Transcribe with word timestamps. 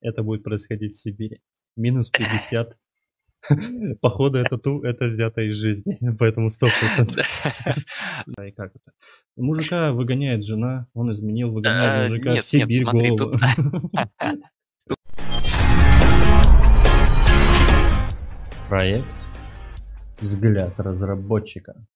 это 0.00 0.22
будет 0.22 0.42
происходить 0.42 0.94
в 0.94 1.00
Сибири. 1.00 1.40
Минус 1.76 2.10
50. 2.10 2.78
Походу, 4.00 4.38
это 4.38 4.58
ту, 4.58 4.82
это 4.82 5.06
взято 5.06 5.42
из 5.42 5.56
жизни, 5.56 5.98
поэтому 6.18 6.48
100%. 6.48 7.24
Да, 8.26 8.46
и 8.46 8.50
как 8.52 8.72
это? 8.74 8.92
Мужика 9.36 9.92
выгоняет 9.92 10.44
жена, 10.44 10.88
он 10.92 11.12
изменил, 11.12 11.52
выгоняет 11.52 12.10
мужика 12.10 12.34
в 12.34 12.42
Сибирь 12.42 12.84
голову. 12.84 13.32
Проект 18.68 19.06
«Взгляд 20.20 20.78
разработчика». 20.78 21.86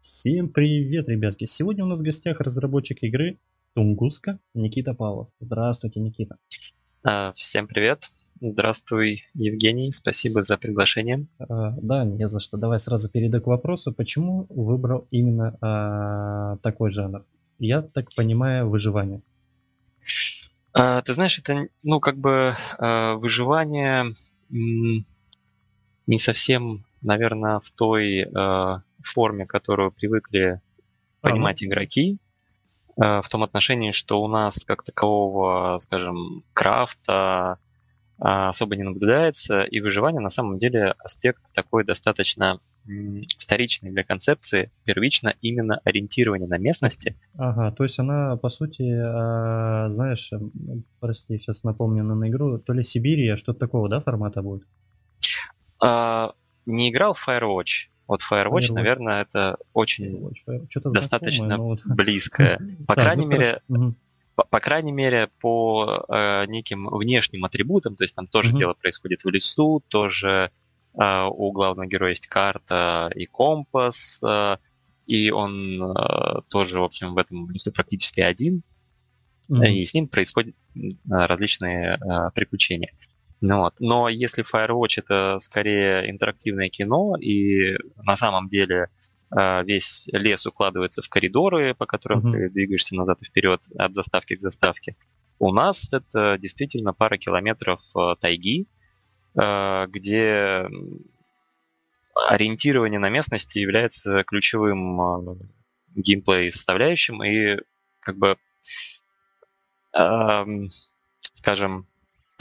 Всем 0.00 0.48
привет, 0.50 1.08
ребятки! 1.08 1.46
Сегодня 1.46 1.84
у 1.84 1.86
нас 1.86 2.00
в 2.00 2.02
гостях 2.02 2.40
разработчик 2.40 3.02
игры 3.02 3.38
Тунгуска 3.74 4.38
Никита 4.52 4.92
Павлов. 4.92 5.30
Здравствуйте, 5.40 6.00
Никита. 6.00 6.36
А, 7.04 7.32
всем 7.32 7.66
привет. 7.66 8.04
Здравствуй, 8.40 9.24
Евгений. 9.34 9.90
Спасибо 9.90 10.44
за 10.44 10.56
приглашение. 10.56 11.26
А, 11.40 11.72
да, 11.82 12.04
не 12.04 12.28
за 12.28 12.38
что. 12.38 12.56
Давай 12.56 12.78
сразу 12.78 13.10
перейду 13.10 13.40
к 13.40 13.48
вопросу. 13.48 13.92
Почему 13.92 14.46
выбрал 14.48 15.08
именно 15.10 15.58
а, 15.60 16.58
такой 16.58 16.92
жанр? 16.92 17.24
Я 17.58 17.82
так 17.82 18.14
понимаю, 18.14 18.68
выживание. 18.68 19.20
Ты 20.72 21.12
знаешь, 21.12 21.38
это, 21.38 21.66
ну, 21.82 21.98
как 21.98 22.16
бы 22.16 22.54
выживание 22.78 24.12
не 24.48 25.04
совсем, 26.18 26.84
наверное, 27.02 27.58
в 27.60 27.70
той 27.74 28.26
форме, 29.02 29.44
которую 29.44 29.90
привыкли 29.90 30.60
понимать 31.20 31.62
а, 31.62 31.64
ну... 31.64 31.70
игроки, 31.70 32.18
в 32.96 33.24
том 33.30 33.42
отношении, 33.42 33.90
что 33.90 34.22
у 34.22 34.28
нас 34.28 34.64
как 34.64 34.82
такового, 34.82 35.78
скажем, 35.78 36.44
крафта 36.52 37.58
э, 38.18 38.24
особо 38.24 38.76
не 38.76 38.82
наблюдается, 38.82 39.58
и 39.58 39.80
выживание 39.80 40.20
на 40.20 40.30
самом 40.30 40.58
деле 40.58 40.94
аспект 40.98 41.42
такой 41.54 41.84
достаточно 41.84 42.60
вторичный 43.38 43.90
для 43.90 44.02
концепции, 44.02 44.70
первично 44.84 45.34
именно 45.40 45.80
ориентирование 45.84 46.48
на 46.48 46.58
местности. 46.58 47.16
Ага, 47.36 47.70
то 47.70 47.84
есть 47.84 47.98
она, 47.98 48.36
по 48.36 48.48
сути, 48.48 48.82
э, 48.82 49.94
знаешь, 49.94 50.30
прости, 51.00 51.38
сейчас 51.38 51.62
напомню 51.62 52.02
на 52.02 52.28
игру, 52.28 52.58
то 52.58 52.72
ли 52.72 52.82
Сибирия, 52.82 53.36
что-то 53.36 53.60
такого, 53.60 53.88
да, 53.88 54.00
формата 54.00 54.42
будет? 54.42 54.64
А, 55.80 56.32
не 56.66 56.90
играл 56.90 57.14
в 57.14 57.28
Firewatch. 57.28 57.91
Вот 58.12 58.20
Firewatch, 58.20 58.68
Firewatch. 58.68 58.72
наверное, 58.74 59.22
это 59.22 59.56
очень 59.72 60.34
Firewatch. 60.46 60.90
достаточно 60.92 61.46
знакомое, 61.46 61.78
вот... 61.82 61.96
близкое. 61.96 62.58
По 62.86 62.94
крайней 62.94 63.24
мере, 63.24 63.62
по, 64.34 64.44
по 64.44 64.60
крайней 64.60 64.92
мере, 64.92 65.30
по 65.40 66.04
э, 66.08 66.44
неким 66.46 66.88
внешним 66.90 67.46
атрибутам, 67.46 67.96
то 67.96 68.04
есть 68.04 68.14
там 68.14 68.26
тоже 68.26 68.52
дело 68.54 68.74
происходит 68.74 69.24
в 69.24 69.30
лесу, 69.30 69.82
тоже 69.88 70.50
э, 70.94 71.24
у 71.24 71.52
главного 71.52 71.86
героя 71.86 72.10
есть 72.10 72.26
карта 72.26 73.10
и 73.14 73.24
компас, 73.24 74.20
э, 74.22 74.56
и 75.06 75.30
он 75.30 75.82
э, 75.82 76.40
тоже, 76.48 76.80
в 76.80 76.84
общем, 76.84 77.14
в 77.14 77.18
этом 77.18 77.50
лесу 77.50 77.72
практически 77.72 78.20
один, 78.20 78.62
mm-hmm. 79.50 79.70
и 79.70 79.86
с 79.86 79.94
ним 79.94 80.08
происходят 80.08 80.54
различные 81.08 81.96
э, 81.96 82.30
приключения. 82.34 82.92
Ну, 83.42 83.58
вот. 83.58 83.74
Но 83.80 84.08
если 84.08 84.44
Firewatch 84.44 85.02
это 85.04 85.38
скорее 85.40 86.08
интерактивное 86.08 86.68
кино, 86.68 87.16
и 87.20 87.76
на 87.96 88.14
самом 88.14 88.48
деле 88.48 88.88
э, 89.36 89.64
весь 89.64 90.08
лес 90.12 90.46
укладывается 90.46 91.02
в 91.02 91.08
коридоры, 91.08 91.74
по 91.74 91.84
которым 91.84 92.20
mm-hmm. 92.20 92.30
ты 92.30 92.50
двигаешься 92.50 92.94
назад 92.94 93.20
и 93.20 93.24
вперед 93.24 93.60
от 93.76 93.94
заставки 93.94 94.36
к 94.36 94.40
заставке, 94.40 94.96
у 95.40 95.52
нас 95.52 95.88
это 95.90 96.38
действительно 96.38 96.94
пара 96.94 97.18
километров 97.18 97.80
э, 97.96 98.14
тайги, 98.20 98.68
э, 99.34 99.86
где 99.88 100.68
ориентирование 102.14 103.00
на 103.00 103.08
местности 103.08 103.58
является 103.58 104.22
ключевым 104.22 105.40
геймплей 105.96 106.52
составляющим 106.52 107.24
и 107.24 107.58
как 107.98 108.18
бы, 108.18 108.36
эм, 109.94 110.68
скажем, 111.32 111.88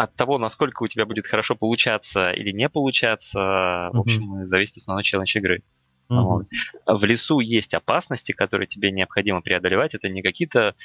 от 0.04 0.16
того, 0.16 0.38
насколько 0.40 0.84
у 0.84 0.88
тебя 0.88 1.06
будет 1.06 1.28
хорошо 1.28 1.56
получаться 1.56 2.32
или 2.32 2.52
не 2.52 2.70
получаться, 2.70 3.40
mm-hmm. 3.40 3.92
в 3.94 4.00
общем, 4.00 4.48
зависит 4.48 4.78
основной 4.78 5.04
челлендж 5.04 5.38
игры. 5.38 5.64
Mm-hmm. 6.10 6.22
Вот. 6.22 6.48
В 6.88 7.04
лесу 7.06 7.40
есть 7.40 7.74
опасности, 7.74 8.32
которые 8.32 8.68
тебе 8.68 8.92
необходимо 8.92 9.42
преодолевать. 9.42 9.94
Это 9.94 10.10
не 10.10 10.24
какие-то, 10.24 10.76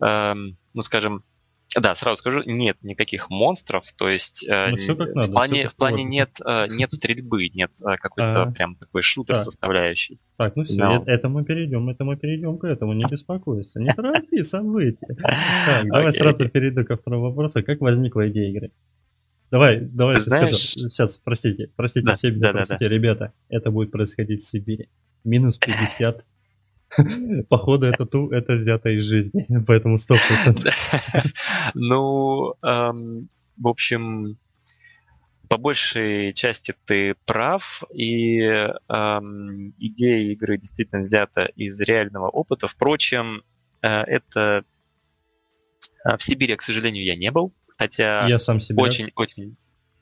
эм, 0.00 0.56
ну, 0.74 0.82
скажем, 0.82 1.22
да, 1.74 1.94
сразу 1.94 2.16
скажу, 2.16 2.42
нет 2.46 2.76
никаких 2.82 3.28
монстров, 3.28 3.84
то 3.96 4.08
есть 4.08 4.46
э, 4.48 4.70
ну, 4.70 4.76
в 4.76 5.14
надо, 5.14 5.32
плане, 5.32 5.68
в 5.68 5.74
плане 5.74 6.04
нет, 6.04 6.38
э, 6.44 6.66
нет 6.68 6.92
стрельбы, 6.92 7.48
нет 7.48 7.70
э, 7.82 7.96
какой-то 7.96 8.42
а, 8.44 8.50
прям 8.50 8.76
такой 8.76 9.02
шутер 9.02 9.36
так. 9.36 9.44
составляющей. 9.44 10.20
Так, 10.36 10.56
ну 10.56 10.62
все, 10.62 10.84
Но... 10.84 11.04
это 11.06 11.28
мы 11.28 11.44
перейдем, 11.44 11.88
это 11.88 12.04
мы 12.04 12.16
перейдем 12.16 12.58
к 12.58 12.64
этому, 12.64 12.92
не 12.92 13.04
беспокойся, 13.10 13.80
не 13.80 13.92
торопи 13.92 14.42
события. 14.42 15.06
Так, 15.16 15.86
давай 15.90 16.12
сразу 16.12 16.48
перейду 16.48 16.84
ко 16.84 16.96
второму 16.96 17.30
вопросу, 17.30 17.62
как 17.62 17.80
возникла 17.80 18.28
идея 18.28 18.50
игры? 18.50 18.70
Давай, 19.50 19.80
давай 19.80 20.22
скажу. 20.22 20.56
Сейчас, 20.56 21.18
простите, 21.18 21.70
простите, 21.76 22.14
все 22.14 22.30
меня 22.30 22.52
простите, 22.52 22.88
ребята, 22.88 23.32
это 23.48 23.70
будет 23.70 23.90
происходить 23.90 24.42
в 24.42 24.48
Сибири. 24.48 24.88
Минус 25.24 25.58
50 25.58 26.24
Походу, 27.48 27.86
это 27.86 28.06
ту, 28.06 28.30
это 28.30 28.54
взято 28.54 28.90
из 28.90 29.04
жизни, 29.04 29.46
поэтому 29.66 29.96
100%. 29.96 30.72
Ну, 31.74 32.54
в 32.62 33.68
общем, 33.68 34.38
по 35.48 35.58
большей 35.58 36.32
части 36.32 36.74
ты 36.84 37.14
прав, 37.24 37.82
и 37.92 38.38
идея 39.78 40.32
игры 40.32 40.58
действительно 40.58 41.02
взята 41.02 41.44
из 41.44 41.80
реального 41.80 42.28
опыта. 42.28 42.68
Впрочем, 42.68 43.42
э, 43.82 43.88
это 43.88 44.64
э, 46.04 46.16
в 46.16 46.22
Сибири, 46.22 46.56
к 46.56 46.62
сожалению, 46.62 47.04
я 47.04 47.16
не 47.16 47.30
был, 47.30 47.52
хотя 47.78 48.26
я 48.26 48.38
сам 48.38 48.60
себе 48.60 48.82
очень, 48.82 49.12
очень 49.14 49.56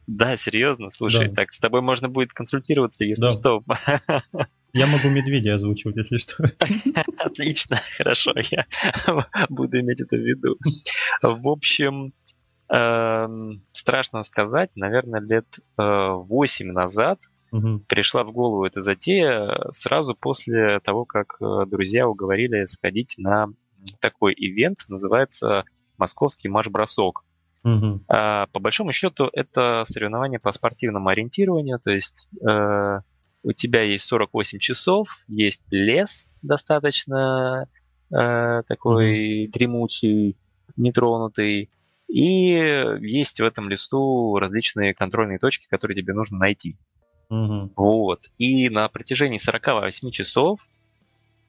да, 0.07 0.37
серьезно, 0.37 0.91
слушай, 0.91 1.29
да. 1.29 1.35
так 1.35 1.53
с 1.53 1.59
тобой 1.59 1.81
можно 1.81 2.09
будет 2.09 2.33
консультироваться, 2.33 3.05
если 3.05 3.23
да. 3.23 3.31
что. 3.31 3.63
Я 4.75 4.89
могу 4.89 5.09
медведя 5.09 5.55
озвучивать, 5.55 5.97
если 5.97 6.17
что. 6.17 6.45
Отлично, 7.19 7.79
хорошо, 7.97 8.33
я 8.51 8.67
буду 9.49 9.79
иметь 9.81 10.01
это 10.01 10.17
в 10.17 10.21
виду. 10.21 10.57
В 11.23 11.49
общем, 11.49 12.13
эм, 12.69 13.61
страшно 13.73 14.25
сказать, 14.25 14.71
наверное, 14.75 15.21
лет 15.21 15.47
э, 15.79 15.83
8 15.83 16.73
назад 16.73 17.21
угу. 17.53 17.85
пришла 17.87 18.25
в 18.25 18.33
голову 18.33 18.65
эта 18.65 18.83
затея 18.83 19.61
сразу 19.71 20.17
после 20.17 20.81
того, 20.81 21.05
как 21.05 21.37
э, 21.41 21.67
друзья 21.67 22.09
уговорили 22.09 22.65
сходить 22.65 23.15
на 23.17 23.47
такой 24.01 24.35
ивент, 24.37 24.81
называется 24.89 25.65
«Московский 25.99 26.49
марш-бросок». 26.49 27.25
Угу. 27.63 28.05
По 28.09 28.61
большому 28.61 28.93
счету, 28.93 29.31
это 29.33 29.85
соревнование 29.87 30.39
по 30.39 30.53
спортивному 30.53 31.09
ориентированию, 31.09 31.79
то 31.79 31.93
есть 31.93 32.29
э, 32.47 33.01
у 33.45 33.53
тебя 33.53 33.83
есть 33.83 34.07
48 34.07 34.59
часов, 34.59 35.09
есть 35.29 35.63
лес 35.71 36.31
достаточно 36.43 37.69
э, 38.11 38.63
такой 38.67 39.45
mm-hmm. 39.45 39.51
дремучий, 39.53 40.37
нетронутый, 40.77 41.71
и 42.09 42.97
есть 43.01 43.41
в 43.41 43.45
этом 43.45 43.69
лесу 43.69 44.37
различные 44.39 44.95
контрольные 44.95 45.39
точки, 45.39 45.69
которые 45.69 45.95
тебе 45.95 46.15
нужно 46.15 46.39
найти. 46.39 46.79
Mm-hmm. 47.31 47.73
Вот. 47.77 48.23
И 48.39 48.71
на 48.71 48.89
протяжении 48.89 49.39
48 49.39 50.11
часов 50.11 50.67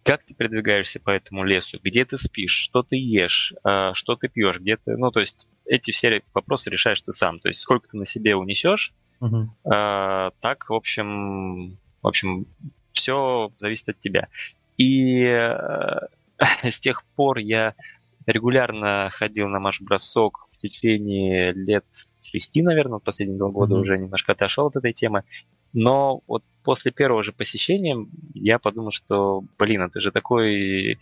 как 0.03 0.23
ты 0.23 0.35
передвигаешься 0.35 0.99
по 0.99 1.09
этому 1.09 1.43
лесу, 1.43 1.79
где 1.83 2.05
ты 2.05 2.19
спишь, 2.19 2.51
что 2.51 2.83
ты 2.83 2.95
ешь, 2.95 3.55
э, 3.63 3.93
что 3.95 4.15
ты 4.15 4.27
пьешь, 4.27 4.59
где 4.59 4.77
ты, 4.77 4.95
ну, 4.97 5.09
то 5.09 5.19
есть 5.19 5.47
эти 5.65 5.89
все 5.89 6.21
вопросы 6.31 6.69
решаешь 6.69 7.01
ты 7.01 7.11
сам, 7.11 7.39
то 7.39 7.47
есть 7.47 7.61
сколько 7.61 7.89
ты 7.89 7.97
на 7.97 8.05
себе 8.05 8.35
унесешь, 8.35 8.93
uh-huh. 9.19 10.31
так, 10.41 10.69
в 10.69 10.73
общем, 10.73 11.79
в 12.05 12.07
общем, 12.07 12.45
все 12.91 13.51
зависит 13.57 13.89
от 13.89 13.99
тебя. 13.99 14.27
И 14.77 15.23
э, 15.23 15.99
с 16.63 16.79
тех 16.79 17.03
пор 17.15 17.39
я 17.39 17.73
регулярно 18.27 19.09
ходил 19.11 19.47
на 19.47 19.59
марш-бросок 19.59 20.47
в 20.51 20.57
течение 20.57 21.51
лет 21.53 21.85
шести, 22.21 22.61
наверное, 22.61 22.99
последние 22.99 23.37
два 23.39 23.49
года 23.49 23.75
mm-hmm. 23.75 23.79
уже 23.79 23.97
немножко 23.97 24.33
отошел 24.33 24.67
от 24.67 24.75
этой 24.75 24.93
темы. 24.93 25.23
Но 25.73 26.21
вот 26.27 26.43
после 26.63 26.91
первого 26.91 27.23
же 27.23 27.33
посещения 27.33 27.97
я 28.33 28.59
подумал, 28.59 28.91
что, 28.91 29.43
блин, 29.57 29.81
это 29.81 29.99
же 29.99 30.11
такой 30.11 30.93
э, 30.93 30.97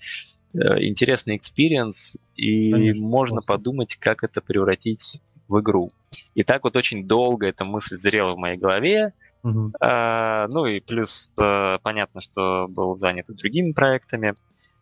интересный 0.54 1.36
experience, 1.36 2.18
и 2.36 2.72
Конечно, 2.72 3.06
можно 3.06 3.42
подумать, 3.42 3.98
как 3.98 4.24
это 4.24 4.42
превратить 4.42 5.22
в 5.48 5.60
игру. 5.60 5.92
И 6.34 6.44
так 6.44 6.64
вот 6.64 6.78
очень 6.78 7.08
долго 7.08 7.48
эта 7.48 7.66
мысль 7.66 7.98
зрела 7.98 8.34
в 8.34 8.38
моей 8.38 8.58
голове. 8.58 9.14
Угу. 9.44 9.74
А, 9.81 10.48
ну 10.48 10.66
и 10.66 10.80
плюс 10.80 11.31
а, 11.38 11.78
понятно, 11.80 12.22
что 12.22 12.68
был 12.69 12.95
занят 12.95 13.28
другими 13.28 13.74
проектами. 13.74 14.36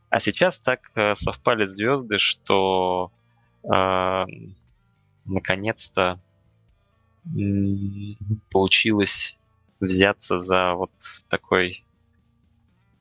А 0.10 0.20
сейчас 0.20 0.60
так 0.60 0.92
а, 0.96 1.16
совпали 1.16 1.66
звезды, 1.66 2.20
что 2.20 3.12
а, 3.68 4.26
наконец-то 5.26 6.20
получилось 8.50 9.38
взяться 9.80 10.40
за 10.40 10.74
вот 10.74 10.92
такой 11.30 11.84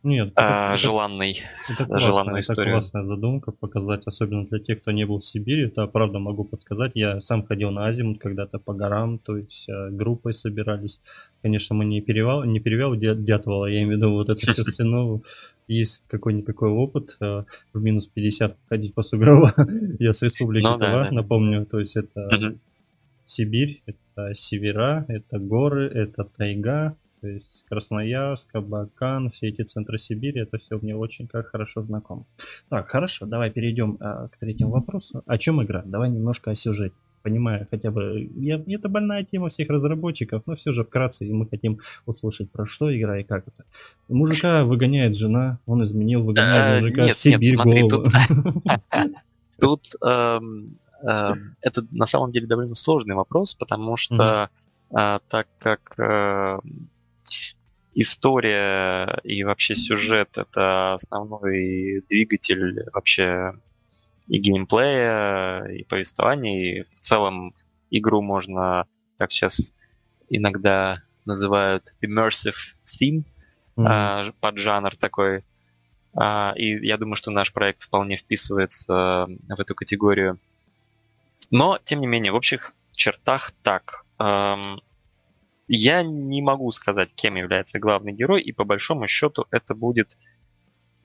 нет, 0.02 0.32
а, 0.34 0.70
это, 0.70 0.78
желанный, 0.78 1.42
это 1.68 1.84
классно, 1.84 2.06
желанную 2.06 2.38
это 2.38 2.52
историю. 2.52 2.74
классная 2.74 3.04
задумка 3.04 3.52
показать, 3.52 4.02
особенно 4.06 4.46
для 4.46 4.58
тех, 4.58 4.80
кто 4.80 4.92
не 4.92 5.04
был 5.04 5.20
в 5.20 5.26
Сибири. 5.26 5.66
Это 5.66 5.86
правда 5.86 6.18
могу 6.18 6.44
подсказать. 6.44 6.92
Я 6.94 7.20
сам 7.20 7.44
ходил 7.44 7.70
на 7.70 7.86
Азимут 7.86 8.18
когда-то 8.18 8.58
по 8.58 8.72
горам, 8.72 9.18
то 9.18 9.36
есть 9.36 9.68
э, 9.68 9.90
группой 9.90 10.32
собирались. 10.32 11.02
Конечно, 11.42 11.76
мы 11.76 11.84
не 11.84 12.00
перевал, 12.00 12.44
не 12.44 12.60
перевел 12.60 12.96
Дятвола, 12.96 13.66
я 13.66 13.82
имею 13.82 13.88
в 13.88 13.96
виду 13.96 14.10
вот 14.12 14.30
это 14.30 14.40
все 14.40 14.64
стену. 14.72 15.22
Есть 15.68 16.02
какой-никакой 16.08 16.70
опыт 16.70 17.16
э, 17.20 17.44
в 17.74 17.82
минус 17.82 18.06
50 18.06 18.56
ходить 18.68 18.94
по 18.94 19.02
сугробу. 19.02 19.50
я 19.98 20.14
с 20.14 20.22
республики 20.22 20.64
ну, 20.64 20.78
да, 20.78 21.04
да. 21.04 21.10
напомню, 21.10 21.66
то 21.66 21.78
есть 21.78 21.96
это. 21.96 22.54
Сибирь, 23.26 23.80
это 23.86 24.34
севера, 24.34 25.04
это 25.06 25.38
горы, 25.38 25.86
это 25.86 26.24
тайга, 26.24 26.96
то 27.20 27.28
есть 27.28 27.64
Красноярск, 27.68 28.54
Абакан, 28.54 29.30
все 29.30 29.48
эти 29.48 29.62
центры 29.62 29.98
Сибири, 29.98 30.40
это 30.40 30.58
все 30.58 30.78
мне 30.78 30.96
очень 30.96 31.26
как 31.26 31.48
хорошо 31.48 31.82
знакомо. 31.82 32.24
Так, 32.68 32.88
хорошо, 32.88 33.26
давай 33.26 33.50
перейдем 33.50 33.96
а, 34.00 34.28
к 34.28 34.38
третьему 34.38 34.70
вопросу. 34.70 35.22
О 35.26 35.38
чем 35.38 35.62
игра? 35.62 35.82
Давай 35.84 36.10
немножко 36.10 36.50
о 36.50 36.54
сюжете. 36.54 36.94
Понимаю, 37.22 37.66
хотя 37.70 37.90
бы, 37.90 38.30
я, 38.36 38.62
это 38.66 38.88
больная 38.88 39.24
тема 39.24 39.48
всех 39.48 39.68
разработчиков, 39.68 40.42
но 40.46 40.54
все 40.54 40.72
же 40.72 40.84
вкратце 40.84 41.26
и 41.26 41.32
мы 41.32 41.46
хотим 41.46 41.80
услышать, 42.06 42.50
про 42.50 42.64
что 42.64 42.96
игра 42.96 43.18
и 43.18 43.24
как 43.24 43.46
это. 43.46 43.64
Мужика 44.08 44.64
выгоняет 44.64 45.14
жена, 45.14 45.58
он 45.66 45.84
изменил, 45.84 46.22
выгоняет 46.22 46.82
мужика 46.82 47.04
нет, 47.04 47.14
в 47.14 47.18
Сибирь 47.18 47.56
нет, 47.56 47.60
смотри, 47.60 47.88
голову. 47.88 48.06
Тут, 49.60 49.82
эм, 50.02 50.78
эм, 51.02 51.56
это 51.60 51.86
на 51.90 52.06
самом 52.06 52.32
деле 52.32 52.46
довольно 52.46 52.74
сложный 52.74 53.14
вопрос, 53.14 53.54
потому 53.54 53.96
что 53.96 54.48
а, 54.92 55.20
так 55.28 55.46
как 55.58 55.94
э, 55.98 56.58
история 57.94 59.20
и 59.24 59.42
вообще 59.42 59.74
сюжет 59.74 60.36
это 60.36 60.94
основной 60.94 62.02
двигатель 62.08 62.84
вообще 62.92 63.54
и 64.28 64.38
геймплея, 64.38 65.64
и 65.64 65.84
повествования, 65.84 66.80
и 66.80 66.82
в 66.94 67.00
целом 67.00 67.52
игру 67.90 68.22
можно, 68.22 68.86
как 69.18 69.32
сейчас 69.32 69.74
иногда 70.28 71.02
называют, 71.24 71.92
immersive 72.00 72.54
theme, 72.84 73.24
mm-hmm. 73.76 74.34
под 74.40 74.58
жанр 74.58 74.96
такой. 74.96 75.44
А, 76.14 76.52
и 76.56 76.86
я 76.86 76.96
думаю, 76.96 77.16
что 77.16 77.30
наш 77.30 77.52
проект 77.52 77.82
вполне 77.82 78.16
вписывается 78.16 79.26
в 79.48 79.60
эту 79.60 79.74
категорию. 79.74 80.38
Но, 81.50 81.78
тем 81.82 82.00
не 82.00 82.06
менее, 82.06 82.32
в 82.32 82.36
общих 82.36 82.74
чертах 82.92 83.52
так. 83.62 84.04
Я 85.72 86.02
не 86.02 86.42
могу 86.42 86.72
сказать, 86.72 87.10
кем 87.14 87.36
является 87.36 87.78
главный 87.78 88.12
герой, 88.12 88.42
и 88.42 88.50
по 88.50 88.64
большому 88.64 89.06
счету 89.06 89.46
это 89.52 89.76
будет 89.76 90.18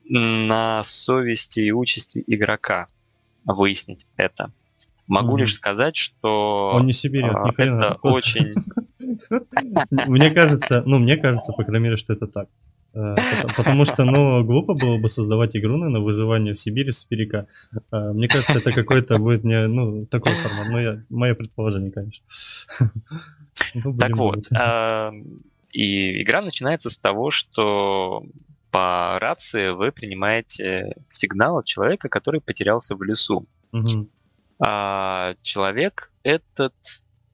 на 0.04 0.82
совести 0.82 1.60
и 1.60 1.70
участи 1.70 2.24
игрока 2.26 2.88
выяснить 3.44 4.08
это. 4.16 4.48
Могу 5.06 5.36
mm-hmm. 5.36 5.40
лишь 5.40 5.54
сказать, 5.54 5.96
что 5.96 6.72
он 6.74 6.86
не 6.86 6.92
сибиряк, 6.92 7.36
а, 7.36 7.52
это 7.56 7.98
очень. 8.02 8.54
Мне 9.90 10.30
кажется, 10.32 10.82
ну 10.84 10.98
мне 10.98 11.16
кажется, 11.16 11.52
по 11.52 11.62
крайней 11.62 11.84
мере, 11.84 11.96
что 11.96 12.12
это 12.12 12.26
так. 12.26 12.48
Э, 12.96 13.14
потому 13.56 13.84
что, 13.84 14.04
ну, 14.04 14.42
глупо 14.42 14.74
было 14.74 14.98
бы 14.98 15.08
создавать 15.08 15.54
игру 15.54 15.76
на 15.76 16.00
выживание 16.00 16.54
в 16.54 16.58
Сибири 16.58 16.90
с 16.90 17.04
перека. 17.04 17.46
Э, 17.92 18.12
мне 18.12 18.26
кажется, 18.26 18.58
это 18.58 18.72
какой-то 18.72 19.18
будет 19.18 19.44
не, 19.44 19.66
ну, 19.68 20.06
такой 20.06 20.32
формат. 20.42 20.68
Но 20.70 20.80
я, 20.80 21.02
мое 21.10 21.34
предположение, 21.34 21.92
конечно. 21.92 22.24
Ну, 23.72 23.96
так 23.96 24.16
вот, 24.16 24.52
а, 24.52 25.10
и 25.72 26.22
игра 26.22 26.42
начинается 26.42 26.90
с 26.90 26.98
того, 26.98 27.30
что 27.30 28.22
по 28.70 29.18
рации 29.18 29.70
вы 29.70 29.92
принимаете 29.92 30.94
сигнал 31.08 31.58
от 31.58 31.64
человека, 31.64 32.10
который 32.10 32.42
потерялся 32.42 32.94
в 32.94 33.02
лесу. 33.02 33.46
Угу. 33.72 34.08
А 34.60 35.34
человек 35.42 36.12
этот 36.22 36.74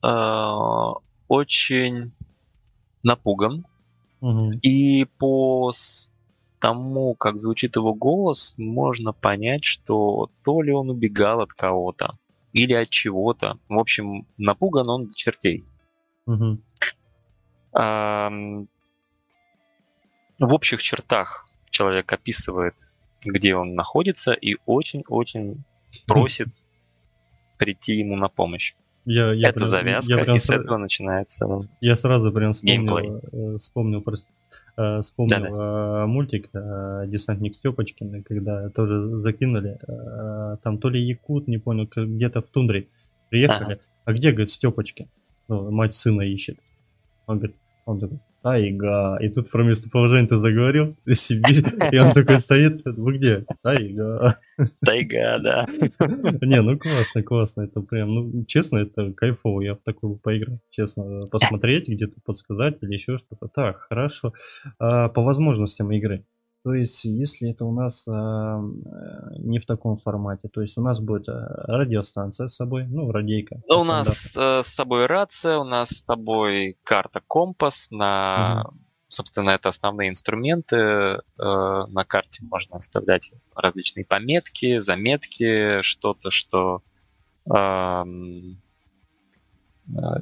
а, 0.03 0.93
очень 1.29 2.13
напуган. 3.03 3.67
Угу. 4.21 4.53
И 4.63 5.05
по 5.19 5.73
тому, 6.61 7.15
как 7.15 7.41
звучит 7.41 7.75
его 7.77 7.93
голос, 7.93 8.55
можно 8.57 9.13
понять, 9.13 9.65
что 9.65 10.31
то 10.45 10.63
ли 10.63 10.73
он 10.73 10.91
убегал 10.91 11.41
от 11.41 11.53
кого-то, 11.53 12.11
или 12.53 12.73
от 12.73 12.91
чего-то. 12.91 13.59
В 13.69 13.79
общем, 13.79 14.27
напуган 14.39 14.89
он 14.89 15.07
до 15.07 15.15
чертей. 15.15 15.65
Угу. 16.27 16.59
А, 17.75 18.31
в 20.39 20.53
общих 20.53 20.83
чертах 20.83 21.47
человек 21.71 22.13
описывает, 22.13 22.75
где 23.25 23.55
он 23.55 23.75
находится, 23.75 24.33
и 24.33 24.57
очень-очень 24.67 25.65
просит 26.07 26.49
прийти 27.59 27.95
ему 27.97 28.17
на 28.17 28.29
помощь. 28.29 28.75
Я, 29.05 29.33
я 29.33 29.49
Это 29.49 29.61
прям, 29.61 29.69
завязка, 29.69 30.13
я 30.13 30.25
прям 30.25 30.37
и 30.37 30.39
с 30.39 30.49
этого 30.49 30.77
начинается 30.77 31.47
Я 31.81 31.97
сразу 31.97 32.31
прям 32.33 32.53
вспомнил, 32.53 33.21
э, 33.33 33.57
вспомнил 33.57 33.99
э, 33.99 34.03
вспомнил 34.75 35.55
Да-да. 35.55 36.07
мультик 36.07 36.49
э, 36.53 37.05
«Десантник 37.07 37.55
Степочкин», 37.55 38.23
когда 38.23 38.71
тоже 38.71 39.19
закинули, 39.21 39.79
там 40.63 40.79
то 40.79 40.89
ли 40.89 41.01
Якут, 41.01 41.49
не 41.49 41.59
понял, 41.59 41.89
где-то 41.95 42.41
в 42.41 42.47
тундре 42.47 42.87
приехали, 43.29 43.75
ага. 43.75 43.83
а 44.05 44.13
где, 44.13 44.31
говорит, 44.31 44.51
Степочкин? 44.51 45.09
ну, 45.49 45.71
мать 45.71 45.95
сына 45.95 46.23
ищет. 46.23 46.59
Он 47.27 47.39
говорит, 47.39 47.57
он 47.85 48.01
такой, 48.01 48.19
тайга. 48.43 49.19
И 49.21 49.29
тут 49.29 49.51
про 49.51 49.63
местоположение 49.63 50.29
ты 50.29 50.37
заговорил, 50.37 50.97
Сибирь, 51.07 51.65
и 51.91 51.99
он 51.99 52.11
такой 52.11 52.41
стоит, 52.41 52.83
вы 52.85 53.17
где? 53.17 53.45
Тайга. 53.63 54.39
Тайга, 54.85 55.39
да. 55.39 55.67
Не, 56.41 56.63
ну 56.63 56.79
классно, 56.79 57.23
классно, 57.23 57.63
это 57.63 57.81
прям, 57.81 58.15
ну, 58.15 58.45
честно, 58.47 58.79
это 58.79 59.13
кайфово, 59.13 59.61
я 59.63 59.75
в 59.75 59.83
такую 59.85 60.17
поиграю, 60.17 60.61
честно, 60.71 61.27
посмотреть, 61.27 61.89
где-то 61.89 62.21
подсказать 62.25 62.79
или 62.83 62.95
еще 62.95 63.19
что-то. 63.19 63.49
Так, 63.49 63.87
хорошо. 63.89 64.33
А, 64.79 65.09
по 65.09 65.23
возможностям 65.23 65.91
игры. 65.93 66.25
То 66.65 66.75
есть, 66.75 67.05
если 67.05 67.51
это 67.51 67.65
у 67.65 67.73
нас 67.73 68.07
э, 68.07 68.13
не 69.39 69.59
в 69.59 69.67
таком 69.67 69.97
формате, 69.97 70.49
то 70.49 70.61
есть 70.61 70.79
у 70.79 70.81
нас 70.81 71.01
будет 71.01 71.29
э, 71.29 71.33
радиостанция 71.33 72.47
с 72.47 72.55
собой, 72.55 72.87
ну, 72.87 73.11
радейка. 73.11 73.61
Ну, 73.69 73.81
у 73.81 73.85
нас 73.85 74.31
э, 74.37 74.63
с 74.63 74.69
собой 74.69 75.07
рация, 75.07 75.59
у 75.59 75.65
нас 75.65 75.89
с 75.89 76.05
собой 76.05 76.79
карта 76.85 77.21
компас 77.27 77.89
на, 77.91 78.67
угу. 78.69 78.79
собственно, 79.09 79.51
это 79.51 79.71
основные 79.71 80.11
инструменты. 80.11 80.77
Э, 80.77 81.21
на 81.37 82.05
карте 82.05 82.45
можно 82.45 82.77
оставлять 82.77 83.35
различные 83.57 84.05
пометки, 84.05 84.79
заметки, 84.79 85.83
что-то, 85.83 86.31
что 86.31 86.83
э, 87.45 88.05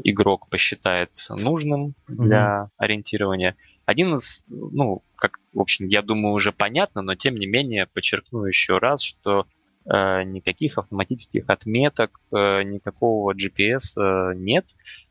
игрок 0.04 0.48
посчитает 0.48 1.10
нужным 1.28 1.94
для 2.08 2.62
угу. 2.62 2.70
ориентирования. 2.78 3.56
Один 3.86 4.14
из, 4.14 4.44
ну, 4.48 5.02
как, 5.16 5.40
в 5.52 5.60
общем, 5.60 5.88
я 5.88 6.02
думаю, 6.02 6.34
уже 6.34 6.52
понятно, 6.52 7.02
но 7.02 7.14
тем 7.14 7.36
не 7.36 7.46
менее 7.46 7.86
подчеркну 7.86 8.44
еще 8.44 8.78
раз, 8.78 9.02
что 9.02 9.46
э, 9.84 10.22
никаких 10.24 10.78
автоматических 10.78 11.44
отметок, 11.48 12.20
э, 12.32 12.62
никакого 12.62 13.34
GPS 13.34 13.96
э, 13.96 14.34
нет. 14.36 14.66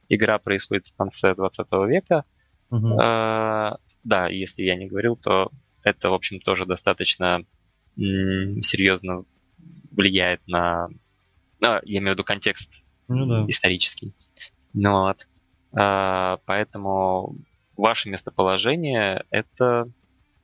Игра 0.08 0.40
происходит 0.40 0.88
в 0.88 0.96
конце 0.96 1.36
20 1.36 1.68
века. 1.88 2.24
Угу. 2.72 3.00
Э, 3.00 3.76
да, 4.04 4.28
если 4.30 4.64
я 4.64 4.76
не 4.76 4.88
говорил, 4.88 5.16
то 5.16 5.52
это, 5.84 6.10
в 6.10 6.14
общем, 6.14 6.40
тоже 6.40 6.66
достаточно 6.66 7.44
м- 7.98 8.62
серьезно 8.62 9.26
влияет 9.92 10.48
на... 10.48 10.88
Ну, 11.60 11.68
я 11.84 12.00
имею 12.00 12.12
в 12.12 12.14
виду 12.14 12.24
контекст 12.24 12.84
ну, 13.08 13.26
да. 13.26 13.46
исторический. 13.48 14.14
Ну, 14.74 14.92
вот. 14.92 15.28
Э, 15.78 16.38
поэтому 16.46 17.36
ваше 17.80 18.10
местоположение— 18.10 19.24
это 19.30 19.86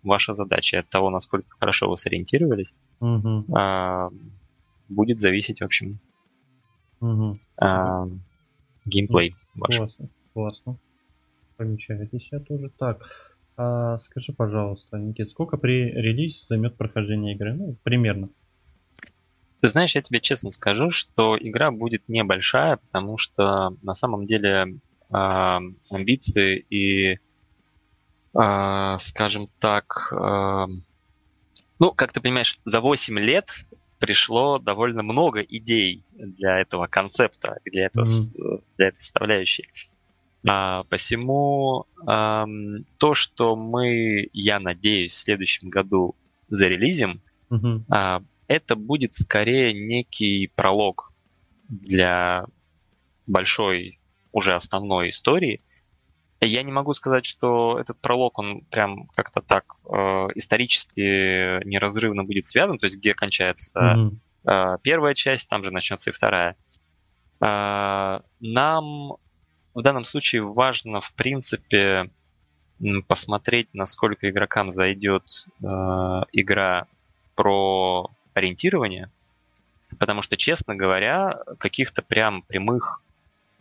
ваша 0.03 0.33
задача. 0.33 0.79
От 0.79 0.89
того, 0.89 1.09
насколько 1.09 1.47
хорошо 1.59 1.89
вы 1.89 1.97
сориентировались, 1.97 2.75
угу. 2.99 3.45
а, 3.55 4.09
будет 4.89 5.19
зависеть, 5.19 5.61
в 5.61 5.65
общем, 5.65 5.99
угу. 6.99 7.39
а, 7.57 8.07
геймплей 8.85 9.33
ну, 9.55 9.61
ваш. 9.61 9.77
Классно, 9.77 10.09
классно. 10.33 10.77
Помечайте 11.57 12.19
себя 12.19 12.39
тоже. 12.39 12.69
Так, 12.77 13.01
а, 13.57 13.97
скажи, 13.97 14.33
пожалуйста, 14.33 14.97
Никит, 14.97 15.29
сколько 15.29 15.57
при 15.57 15.91
релизе 15.91 16.45
займет 16.45 16.75
прохождение 16.77 17.35
игры? 17.35 17.53
Ну, 17.53 17.75
примерно. 17.83 18.29
Ты 19.61 19.69
знаешь, 19.69 19.95
я 19.95 20.01
тебе 20.01 20.19
честно 20.19 20.51
скажу, 20.51 20.91
что 20.91 21.37
игра 21.39 21.71
будет 21.71 22.07
небольшая, 22.07 22.77
потому 22.77 23.17
что 23.17 23.75
на 23.81 23.95
самом 23.95 24.25
деле 24.25 24.77
э, 25.09 25.59
амбиции 25.91 26.65
и 26.69 27.17
э, 28.33 28.97
скажем 28.99 29.49
так, 29.59 30.11
э, 30.11 30.65
ну, 31.79 31.91
как 31.91 32.13
ты 32.13 32.21
понимаешь, 32.21 32.59
за 32.65 32.81
8 32.81 33.19
лет 33.19 33.49
пришло 33.99 34.59
довольно 34.59 35.03
много 35.03 35.41
идей 35.41 36.03
для 36.13 36.59
этого 36.59 36.87
концепта, 36.87 37.59
для, 37.65 37.87
этого, 37.87 38.05
mm-hmm. 38.05 38.63
для 38.77 38.87
этой 38.87 39.01
составляющей. 39.01 39.67
А, 40.47 40.83
посему 40.83 41.85
а, 42.05 42.45
то, 42.97 43.13
что 43.13 43.55
мы, 43.55 44.29
я 44.31 44.59
надеюсь, 44.59 45.13
в 45.13 45.17
следующем 45.17 45.69
году 45.69 46.15
зарелизим, 46.49 47.21
mm-hmm. 47.49 47.83
а, 47.89 48.21
это 48.47 48.75
будет 48.75 49.15
скорее 49.15 49.73
некий 49.73 50.51
пролог 50.55 51.11
для 51.67 52.45
большой 53.25 53.99
уже 54.35 54.53
основной 54.53 55.11
истории. 55.11 55.59
Я 56.41 56.61
не 56.61 56.71
могу 56.71 56.93
сказать, 56.93 57.25
что 57.25 57.79
этот 57.79 57.97
пролог, 58.01 58.37
он 58.37 58.61
прям 58.69 59.07
как-то 59.15 59.41
так 59.41 59.77
э, 59.85 60.27
исторически 60.35 61.63
неразрывно 61.65 62.25
будет 62.25 62.45
связан, 62.45 62.77
то 62.77 62.85
есть 62.85 62.97
где 62.97 63.13
кончается 63.13 63.79
mm-hmm. 63.79 64.75
э, 64.75 64.77
первая 64.83 65.13
часть, 65.13 65.47
там 65.47 65.63
же 65.63 65.71
начнется 65.71 66.09
и 66.09 66.13
вторая. 66.13 66.57
Э, 67.39 68.19
нам 68.41 69.13
в 69.73 69.81
данном 69.81 70.03
случае 70.03 70.41
важно, 70.43 70.99
в 70.99 71.13
принципе, 71.13 72.09
посмотреть, 73.07 73.69
насколько 73.73 74.29
игрокам 74.29 74.69
зайдет 74.69 75.47
э, 75.63 75.65
игра 76.33 76.87
про 77.35 78.11
ориентирование, 78.33 79.09
потому 79.97 80.21
что, 80.21 80.35
честно 80.35 80.75
говоря, 80.75 81.39
каких-то 81.57 82.01
прям 82.01 82.41
прямых 82.41 83.01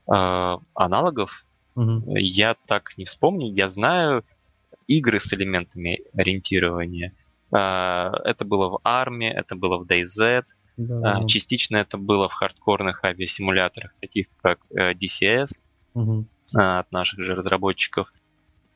аналогов 0.07 1.45
угу. 1.75 2.17
я 2.17 2.55
так 2.67 2.97
не 2.99 3.05
вспомню. 3.05 3.53
Я 3.53 3.71
знаю 3.71 4.25
игры 4.87 5.21
с 5.21 5.33
элементами 5.33 6.01
ориентирования. 6.15 7.13
Э, 7.53 8.13
это 8.25 8.45
было 8.45 8.69
в 8.69 8.81
армии, 8.85 9.29
это 9.29 9.57
было 9.57 9.79
в 9.79 9.87
DayZ, 9.87 10.45
да. 10.77 11.21
э, 11.23 11.27
частично 11.27 11.77
это 11.77 11.99
было 11.99 12.29
в 12.29 12.33
хардкорных 12.33 13.05
авиасимуляторах, 13.05 13.95
таких 14.01 14.27
как 14.43 14.61
DCS 14.71 15.63
угу. 15.95 16.27
э, 16.55 16.59
от 16.59 16.91
наших 16.93 17.21
же 17.25 17.35
разработчиков. 17.35 18.13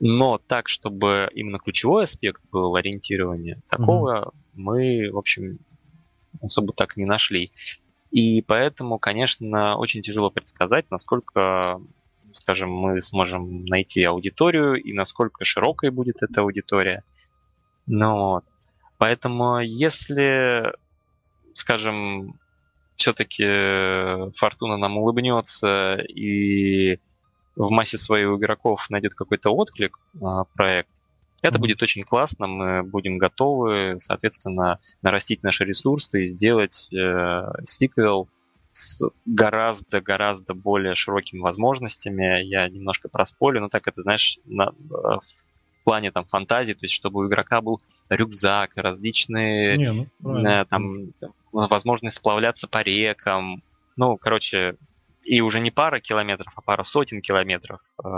Но 0.00 0.38
так, 0.38 0.68
чтобы 0.68 1.28
именно 1.34 1.58
ключевой 1.58 2.04
аспект 2.04 2.40
был 2.52 2.76
ориентирования, 2.76 3.60
такого 3.68 4.20
угу. 4.20 4.32
мы, 4.54 5.10
в 5.10 5.18
общем, 5.18 5.58
особо 6.40 6.72
так 6.72 6.96
не 6.96 7.04
нашли. 7.04 7.50
И 8.10 8.42
поэтому, 8.42 8.98
конечно, 8.98 9.76
очень 9.76 10.02
тяжело 10.02 10.30
предсказать, 10.30 10.90
насколько, 10.90 11.80
скажем, 12.32 12.70
мы 12.70 13.00
сможем 13.02 13.64
найти 13.66 14.02
аудиторию 14.04 14.74
и 14.74 14.92
насколько 14.92 15.44
широкой 15.44 15.90
будет 15.90 16.22
эта 16.22 16.40
аудитория. 16.40 17.04
Но 17.86 18.42
поэтому, 18.96 19.60
если, 19.60 20.72
скажем, 21.54 22.38
все-таки 22.96 23.44
Фортуна 24.36 24.76
нам 24.76 24.96
улыбнется 24.96 25.96
и 25.96 26.98
в 27.56 27.70
массе 27.70 27.98
своих 27.98 28.28
игроков 28.28 28.88
найдет 28.90 29.14
какой-то 29.14 29.50
отклик 29.50 29.98
а, 30.22 30.44
проект, 30.54 30.90
это 31.42 31.58
будет 31.58 31.82
очень 31.82 32.02
классно, 32.02 32.46
мы 32.46 32.82
будем 32.82 33.18
готовы, 33.18 33.96
соответственно, 33.98 34.80
нарастить 35.02 35.42
наши 35.42 35.64
ресурсы 35.64 36.24
и 36.24 36.26
сделать 36.26 36.92
э, 36.92 37.42
сиквел 37.64 38.28
с 38.72 38.98
гораздо-гораздо 39.24 40.54
более 40.54 40.94
широкими 40.94 41.40
возможностями. 41.40 42.42
Я 42.44 42.68
немножко 42.68 43.08
просполю, 43.08 43.60
но 43.60 43.68
так 43.68 43.86
это, 43.88 44.02
знаешь, 44.02 44.38
на, 44.44 44.72
в 44.88 45.22
плане 45.84 46.10
там 46.10 46.24
фантазии, 46.26 46.74
то 46.74 46.84
есть 46.84 46.94
чтобы 46.94 47.20
у 47.20 47.28
игрока 47.28 47.60
был 47.60 47.80
рюкзак, 48.08 48.76
различные 48.76 49.78
Не, 49.78 50.08
ну, 50.20 50.46
э, 50.46 50.64
там 50.64 51.12
возможность 51.52 52.16
сплавляться 52.16 52.68
по 52.68 52.82
рекам. 52.82 53.58
Ну, 53.96 54.16
короче, 54.16 54.76
и 55.24 55.40
уже 55.40 55.60
не 55.60 55.70
пара 55.70 56.00
километров, 56.00 56.52
а 56.56 56.62
пара 56.62 56.82
сотен 56.82 57.20
километров 57.20 57.80
э, 58.02 58.08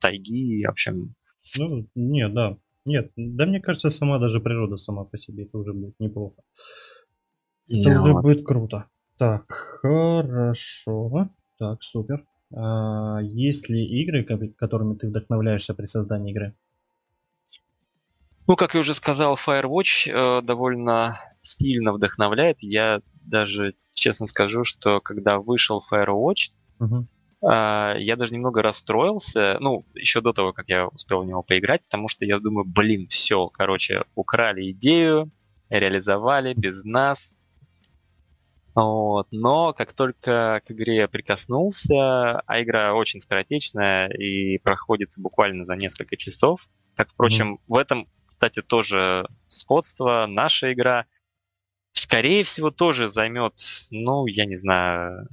тайги, 0.00 0.64
в 0.66 0.70
общем, 0.70 1.14
ну, 1.56 1.86
нет, 1.94 2.32
да. 2.34 2.56
Нет, 2.84 3.12
да 3.16 3.46
мне 3.46 3.60
кажется, 3.60 3.88
сама 3.88 4.18
даже 4.18 4.40
природа 4.40 4.76
сама 4.76 5.04
по 5.04 5.16
себе 5.16 5.44
это 5.44 5.56
уже 5.58 5.72
будет 5.72 5.98
неплохо. 5.98 6.42
Это 7.68 7.90
yeah, 7.90 7.94
уже 7.94 8.12
будет 8.12 8.44
круто. 8.44 8.86
Так, 9.16 9.50
хорошо. 9.50 11.30
Так, 11.58 11.82
супер. 11.82 12.26
А, 12.54 13.20
есть 13.22 13.68
ли 13.68 13.84
игры, 14.02 14.24
которыми 14.56 14.96
ты 14.96 15.08
вдохновляешься 15.08 15.74
при 15.74 15.86
создании 15.86 16.32
игры? 16.32 16.54
Ну, 18.46 18.56
как 18.56 18.74
я 18.74 18.80
уже 18.80 18.92
сказал, 18.92 19.36
Firewatch 19.36 20.10
э, 20.10 20.42
довольно 20.42 21.18
сильно 21.40 21.92
вдохновляет. 21.92 22.58
Я 22.60 23.00
даже 23.22 23.74
честно 23.94 24.26
скажу, 24.26 24.64
что 24.64 25.00
когда 25.00 25.38
вышел 25.38 25.82
Firewatch, 25.90 26.52
угу. 26.78 27.06
А, 27.46 27.94
я 27.98 28.16
даже 28.16 28.34
немного 28.34 28.62
расстроился, 28.62 29.58
ну, 29.60 29.84
еще 29.94 30.20
до 30.20 30.32
того, 30.32 30.52
как 30.52 30.68
я 30.68 30.86
успел 30.88 31.22
в 31.22 31.26
него 31.26 31.42
поиграть, 31.42 31.82
потому 31.84 32.08
что 32.08 32.24
я 32.24 32.38
думаю, 32.38 32.64
блин, 32.64 33.06
все, 33.08 33.48
короче, 33.48 34.04
украли 34.14 34.70
идею, 34.70 35.30
реализовали 35.68 36.54
без 36.54 36.84
нас. 36.84 37.34
Вот. 38.74 39.28
Но 39.30 39.72
как 39.72 39.92
только 39.92 40.62
к 40.66 40.70
игре 40.70 41.06
прикоснулся, 41.06 42.40
а 42.40 42.62
игра 42.62 42.94
очень 42.94 43.20
скоротечная 43.20 44.08
и 44.08 44.58
проходится 44.58 45.20
буквально 45.20 45.64
за 45.64 45.76
несколько 45.76 46.16
часов, 46.16 46.66
как, 46.96 47.10
впрочем, 47.10 47.54
mm-hmm. 47.54 47.60
в 47.68 47.76
этом, 47.76 48.08
кстати, 48.26 48.62
тоже 48.62 49.28
сходство. 49.48 50.26
Наша 50.26 50.72
игра, 50.72 51.06
скорее 51.92 52.42
всего, 52.42 52.70
тоже 52.70 53.08
займет, 53.08 53.54
ну, 53.90 54.26
я 54.26 54.46
не 54.46 54.56
знаю, 54.56 55.28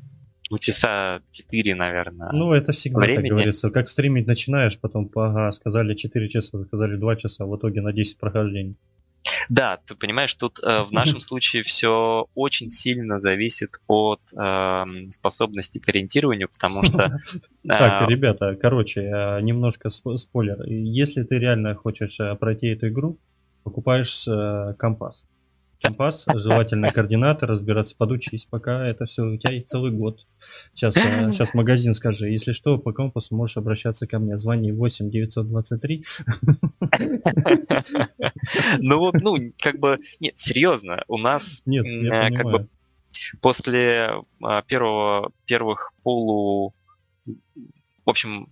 ну, 0.51 0.58
часа 0.60 1.22
4, 1.31 1.75
наверное. 1.75 2.29
Ну, 2.34 2.53
это 2.53 2.74
всегда 2.74 3.00
времени. 3.00 3.22
так 3.22 3.29
говорится. 3.29 3.70
Как 3.72 3.89
стримить 3.89 4.27
начинаешь, 4.27 4.77
потом, 4.77 5.10
ага, 5.15 5.51
сказали 5.51 5.96
4 5.96 6.27
часа, 6.27 6.63
сказали 6.65 6.98
2 6.98 7.15
часа, 7.15 7.46
в 7.46 7.55
итоге 7.55 7.81
на 7.81 7.93
10 7.93 8.20
прохождений. 8.20 8.75
Да, 9.50 9.79
ты 9.86 9.96
понимаешь, 9.96 10.34
тут 10.34 10.60
э, 10.63 10.84
в 10.84 10.91
нашем 10.91 11.22
случае 11.22 11.63
все 11.63 12.27
очень 12.36 12.70
сильно 12.70 13.20
зависит 13.20 13.79
от 13.88 14.20
э, 14.34 14.86
способности 15.10 15.79
к 15.79 15.88
ориентированию, 15.89 16.50
потому 16.50 16.84
что... 16.84 17.20
Так, 17.67 18.01
э, 18.01 18.12
ребята, 18.12 18.58
короче, 18.60 19.01
э, 19.01 19.41
немножко 19.41 19.89
спойлер. 19.89 20.63
Если 20.65 21.24
ты 21.24 21.38
реально 21.38 21.75
хочешь 21.75 22.20
э, 22.20 22.36
пройти 22.36 22.67
эту 22.67 22.89
игру, 22.89 23.20
покупаешь 23.63 24.25
компас 24.77 25.24
компас, 25.81 26.25
желательно 26.33 26.91
координаты, 26.91 27.45
разбираться, 27.45 27.95
подучись, 27.97 28.45
пока 28.45 28.88
это 28.88 29.05
все 29.05 29.23
у 29.23 29.38
тебя 29.38 29.53
есть 29.53 29.69
целый 29.69 29.91
год. 29.91 30.25
Сейчас, 30.73 30.93
сейчас 31.33 31.53
магазин 31.53 31.93
скажи, 31.93 32.29
если 32.29 32.53
что, 32.53 32.77
по 32.77 32.93
компасу 32.93 33.35
можешь 33.35 33.57
обращаться 33.57 34.07
ко 34.07 34.19
мне, 34.19 34.38
звони 34.38 34.71
8 34.71 35.09
923. 35.09 36.05
Ну 38.79 38.97
вот, 38.97 39.15
ну, 39.21 39.38
как 39.61 39.79
бы, 39.79 40.00
нет, 40.19 40.38
серьезно, 40.38 41.03
у 41.07 41.17
нас 41.17 41.63
нет, 41.65 41.85
как 42.35 42.45
бы 42.45 42.67
после 43.41 44.11
а, 44.43 44.61
первого, 44.63 45.31
первых 45.45 45.91
полу, 46.03 46.73
в 47.25 48.09
общем, 48.09 48.51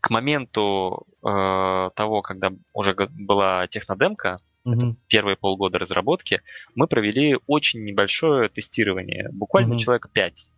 к 0.00 0.10
моменту 0.10 1.06
э, 1.22 1.90
того, 1.94 2.22
когда 2.22 2.52
уже 2.72 2.94
была 2.94 3.66
технодемка, 3.66 4.36
mm-hmm. 4.66 4.96
первые 5.08 5.36
полгода 5.36 5.78
разработки, 5.78 6.42
мы 6.74 6.86
провели 6.86 7.38
очень 7.46 7.84
небольшое 7.84 8.48
тестирование, 8.48 9.28
буквально 9.32 9.74
mm-hmm. 9.74 9.78
человека 9.78 10.08
5. 10.12 10.50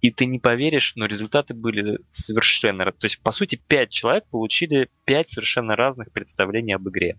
И 0.00 0.10
ты 0.10 0.26
не 0.26 0.40
поверишь, 0.40 0.94
но 0.96 1.06
результаты 1.06 1.54
были 1.54 2.00
совершенно... 2.10 2.86
То 2.86 3.04
есть, 3.04 3.22
по 3.22 3.30
сути, 3.30 3.60
5 3.68 3.90
человек 3.90 4.24
получили 4.30 4.88
5 5.04 5.28
совершенно 5.28 5.76
разных 5.76 6.10
представлений 6.10 6.72
об 6.72 6.88
игре. 6.88 7.18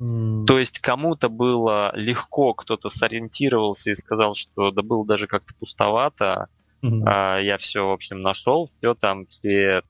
Mm. 0.00 0.46
То 0.46 0.58
есть 0.58 0.78
кому-то 0.78 1.28
было 1.28 1.92
легко, 1.94 2.54
кто-то 2.54 2.88
сориентировался 2.88 3.90
и 3.90 3.94
сказал, 3.94 4.34
что 4.34 4.70
да 4.70 4.82
было 4.82 5.06
даже 5.06 5.26
как-то 5.26 5.54
пустовато, 5.54 6.48
Mm-hmm. 6.82 7.02
А, 7.06 7.38
я 7.38 7.58
все, 7.58 7.86
в 7.86 7.92
общем, 7.92 8.22
нашел, 8.22 8.70
все 8.78 8.94
там, 8.94 9.26
все 9.26 9.82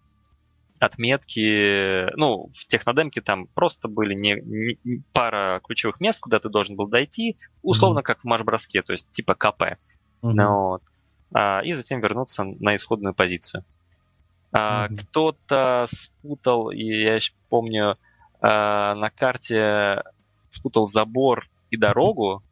отметки, 0.79 2.11
ну, 2.17 2.51
в 2.59 2.67
технодемке 2.67 3.21
там 3.21 3.47
просто 3.47 3.87
были 3.87 4.15
не, 4.15 4.41
не 4.85 5.03
пара 5.13 5.61
ключевых 5.63 6.01
мест, 6.01 6.21
куда 6.21 6.41
ты 6.41 6.49
должен 6.49 6.75
был 6.75 6.89
дойти, 6.89 7.37
условно 7.63 8.01
mm-hmm. 8.01 8.03
как 8.03 8.21
в 8.21 8.25
марш-броске, 8.25 8.83
то 8.83 8.93
есть 8.93 9.11
типа 9.13 9.35
КП. 9.35 9.63
Mm-hmm. 9.63 9.77
Ну, 10.23 10.69
вот. 10.69 10.83
а, 11.33 11.61
и 11.61 11.73
затем 11.73 12.01
вернуться 12.01 12.45
на 12.45 12.75
исходную 12.75 13.15
позицию. 13.15 13.65
А, 14.53 14.89
mm-hmm. 14.89 14.97
Кто-то 14.97 15.87
спутал, 15.89 16.71
и 16.71 16.85
я 16.85 17.15
еще 17.15 17.33
помню, 17.49 17.97
а, 18.41 18.95
на 18.97 19.09
карте 19.11 20.03
спутал 20.49 20.89
забор 20.89 21.49
и 21.71 21.77
дорогу, 21.77 22.43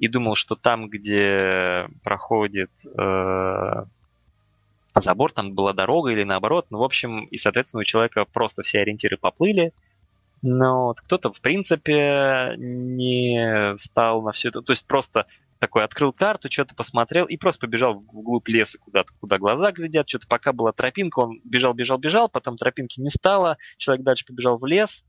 и 0.00 0.08
думал, 0.08 0.34
что 0.34 0.56
там, 0.56 0.88
где 0.88 1.86
проходит 2.02 2.70
э, 2.98 3.84
забор, 4.94 5.32
там 5.32 5.54
была 5.54 5.74
дорога 5.74 6.10
или 6.10 6.24
наоборот. 6.24 6.66
Ну, 6.70 6.78
в 6.78 6.82
общем, 6.82 7.26
и, 7.26 7.36
соответственно, 7.36 7.82
у 7.82 7.84
человека 7.84 8.24
просто 8.24 8.62
все 8.62 8.80
ориентиры 8.80 9.18
поплыли. 9.18 9.72
Но 10.40 10.86
вот 10.86 11.02
кто-то, 11.02 11.30
в 11.30 11.40
принципе, 11.42 12.54
не 12.56 13.76
стал 13.76 14.22
на 14.22 14.32
все 14.32 14.48
это. 14.48 14.62
То 14.62 14.72
есть 14.72 14.86
просто 14.86 15.26
такой 15.58 15.84
открыл 15.84 16.14
карту, 16.14 16.50
что-то 16.50 16.74
посмотрел 16.74 17.26
и 17.26 17.36
просто 17.36 17.60
побежал 17.60 17.98
вглубь 17.98 18.48
леса 18.48 18.78
куда-то, 18.78 19.12
куда 19.20 19.36
глаза 19.36 19.70
глядят. 19.70 20.08
Что-то 20.08 20.26
пока 20.28 20.54
была 20.54 20.72
тропинка, 20.72 21.18
он 21.18 21.42
бежал, 21.44 21.74
бежал, 21.74 21.98
бежал, 21.98 22.30
потом 22.30 22.56
тропинки 22.56 23.00
не 23.00 23.10
стало, 23.10 23.58
человек 23.76 24.02
дальше 24.02 24.24
побежал 24.24 24.56
в 24.56 24.64
лес, 24.64 25.04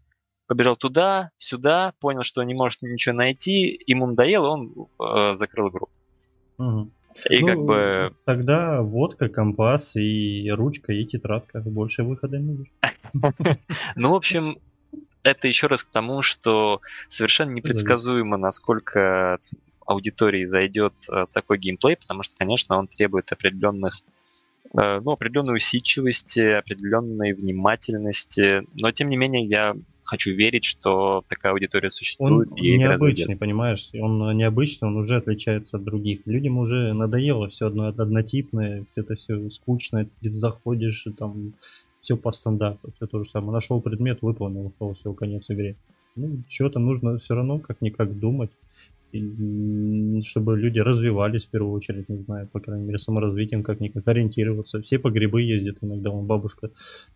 побежал 0.51 0.75
туда, 0.75 1.31
сюда, 1.37 1.93
понял, 2.01 2.23
что 2.23 2.43
не 2.43 2.53
может 2.53 2.81
ничего 2.81 3.15
найти, 3.15 3.81
ему 3.87 4.05
надоело, 4.05 4.49
он 4.49 4.73
э, 4.99 5.35
закрыл 5.37 5.69
игру. 5.69 5.87
Угу. 6.57 6.91
И 7.29 7.39
Ну, 7.39 7.47
как 7.47 7.59
бы 7.59 8.13
Тогда 8.25 8.81
водка, 8.81 9.29
компас 9.29 9.95
и 9.95 10.51
ручка 10.51 10.91
и 10.91 11.05
тетрадка. 11.05 11.61
Больше 11.61 12.03
выхода 12.03 12.37
не 12.37 12.53
будет. 12.53 12.71
Ну, 13.95 14.11
в 14.11 14.13
общем, 14.13 14.57
это 15.23 15.47
еще 15.47 15.67
раз 15.67 15.85
к 15.85 15.89
тому, 15.89 16.21
что 16.21 16.81
совершенно 17.07 17.51
непредсказуемо, 17.51 18.35
насколько 18.35 19.39
аудитории 19.85 20.43
зайдет 20.43 20.95
э, 21.09 21.27
такой 21.31 21.59
геймплей, 21.59 21.95
потому 21.95 22.23
что, 22.23 22.35
конечно, 22.35 22.77
он 22.77 22.87
требует 22.87 23.31
определенных 23.31 24.01
э, 24.77 24.99
ну, 24.99 25.11
определенной 25.11 25.55
усидчивости, 25.55 26.41
определенной 26.41 27.31
внимательности, 27.31 28.67
но 28.73 28.91
тем 28.91 29.07
не 29.07 29.15
менее 29.15 29.45
я 29.45 29.77
хочу 30.11 30.33
верить, 30.33 30.65
что 30.65 31.23
такая 31.29 31.53
аудитория 31.53 31.87
Он 31.87 31.91
существует 31.91 32.49
и 32.57 32.75
игра 32.75 32.89
необычный, 32.89 33.37
понимаешь? 33.37 33.89
Он 33.93 34.35
необычный, 34.35 34.89
он 34.89 34.97
уже 34.97 35.15
отличается 35.15 35.77
от 35.77 35.85
других. 35.85 36.19
Людям 36.25 36.57
уже 36.57 36.91
надоело 36.91 37.47
все 37.47 37.67
одно 37.67 37.87
однотипное, 37.87 38.83
все 38.91 39.01
это 39.01 39.15
все 39.15 39.49
скучно, 39.49 40.05
ты 40.19 40.29
заходишь, 40.31 41.07
и 41.07 41.11
там 41.11 41.53
все 42.01 42.17
по 42.17 42.33
стандарту, 42.33 42.91
все 42.95 43.07
то 43.07 43.23
же 43.23 43.29
самое. 43.29 43.53
Нашел 43.53 43.79
предмет, 43.79 44.21
выполнил, 44.21 44.73
все, 44.93 45.13
конец 45.13 45.45
игре. 45.47 45.77
Ну, 46.17 46.43
что-то 46.49 46.79
нужно 46.79 47.17
все 47.19 47.33
равно 47.35 47.59
как-никак 47.59 48.19
думать, 48.19 48.51
и, 49.11 50.21
чтобы 50.23 50.57
люди 50.57 50.79
развивались 50.79 51.45
в 51.45 51.49
первую 51.49 51.73
очередь, 51.73 52.09
не 52.09 52.17
знаю, 52.17 52.47
по 52.47 52.59
крайней 52.59 52.85
мере, 52.85 52.99
саморазвитием 52.99 53.63
как-никак 53.63 54.07
ориентироваться. 54.07 54.81
Все 54.81 54.99
по 54.99 55.09
грибы 55.09 55.41
ездят 55.41 55.77
иногда, 55.81 56.09
вон 56.09 56.25
бабушка 56.25 56.69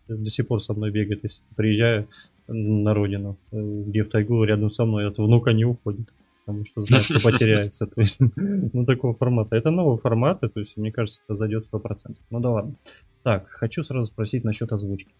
до 0.08 0.30
сих 0.30 0.46
пор 0.46 0.60
со 0.60 0.74
мной 0.74 0.90
бегает, 0.90 1.22
если 1.22 1.42
приезжаю 1.56 2.08
на 2.48 2.94
родину, 2.94 3.38
э, 3.52 3.82
где 3.86 4.04
в 4.04 4.08
тайгу 4.08 4.44
рядом 4.44 4.70
со 4.70 4.84
мной 4.84 5.08
от 5.08 5.18
внука 5.18 5.52
не 5.52 5.64
уходит, 5.64 6.12
потому 6.44 6.64
что 6.64 6.84
знает, 6.84 7.04
что 7.04 7.14
потеряется. 7.30 7.86
То 7.86 8.00
есть, 8.00 8.20
ну, 8.36 8.84
такого 8.84 9.14
формата. 9.14 9.56
Это 9.56 9.70
новый 9.70 9.98
формат, 9.98 10.42
и, 10.44 10.48
то 10.48 10.60
есть, 10.60 10.76
мне 10.76 10.92
кажется, 10.92 11.20
это 11.26 11.36
зайдет 11.36 11.66
100%. 11.72 12.16
Ну 12.30 12.40
да 12.40 12.50
ладно. 12.50 12.74
Так, 13.22 13.48
хочу 13.48 13.82
сразу 13.82 14.06
спросить 14.06 14.44
насчет 14.44 14.70
озвучки. 14.70 15.12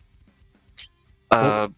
А, 1.28 1.68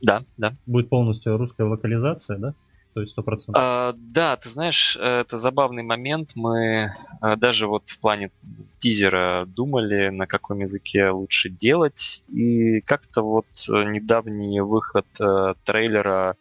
да, 0.00 0.20
да. 0.38 0.54
Будет 0.66 0.88
полностью 0.88 1.36
русская 1.36 1.64
локализация, 1.64 2.38
да? 2.38 2.54
То 2.94 3.00
есть 3.00 3.18
100%. 3.18 3.50
А, 3.54 3.92
да, 3.96 4.36
ты 4.36 4.48
знаешь, 4.48 4.96
это 4.96 5.38
забавный 5.38 5.82
момент. 5.82 6.30
Мы 6.36 6.94
а, 7.20 7.34
даже 7.34 7.66
вот 7.66 7.88
в 7.88 7.98
плане 7.98 8.30
тизера 8.78 9.46
думали, 9.46 10.10
на 10.10 10.26
каком 10.28 10.60
языке 10.60 11.10
лучше 11.10 11.50
делать. 11.50 12.22
И 12.28 12.80
как-то 12.82 13.22
вот 13.22 13.46
э, 13.68 13.84
недавний 13.84 14.60
выход 14.60 15.06
э, 15.18 15.54
трейлера 15.64 16.36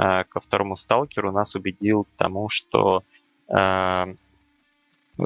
э, 0.00 0.24
ко 0.24 0.40
второму 0.40 0.76
сталкеру 0.76 1.32
нас 1.32 1.56
убедил 1.56 2.04
к 2.04 2.10
тому, 2.16 2.48
что 2.48 3.02
э, 3.48 4.14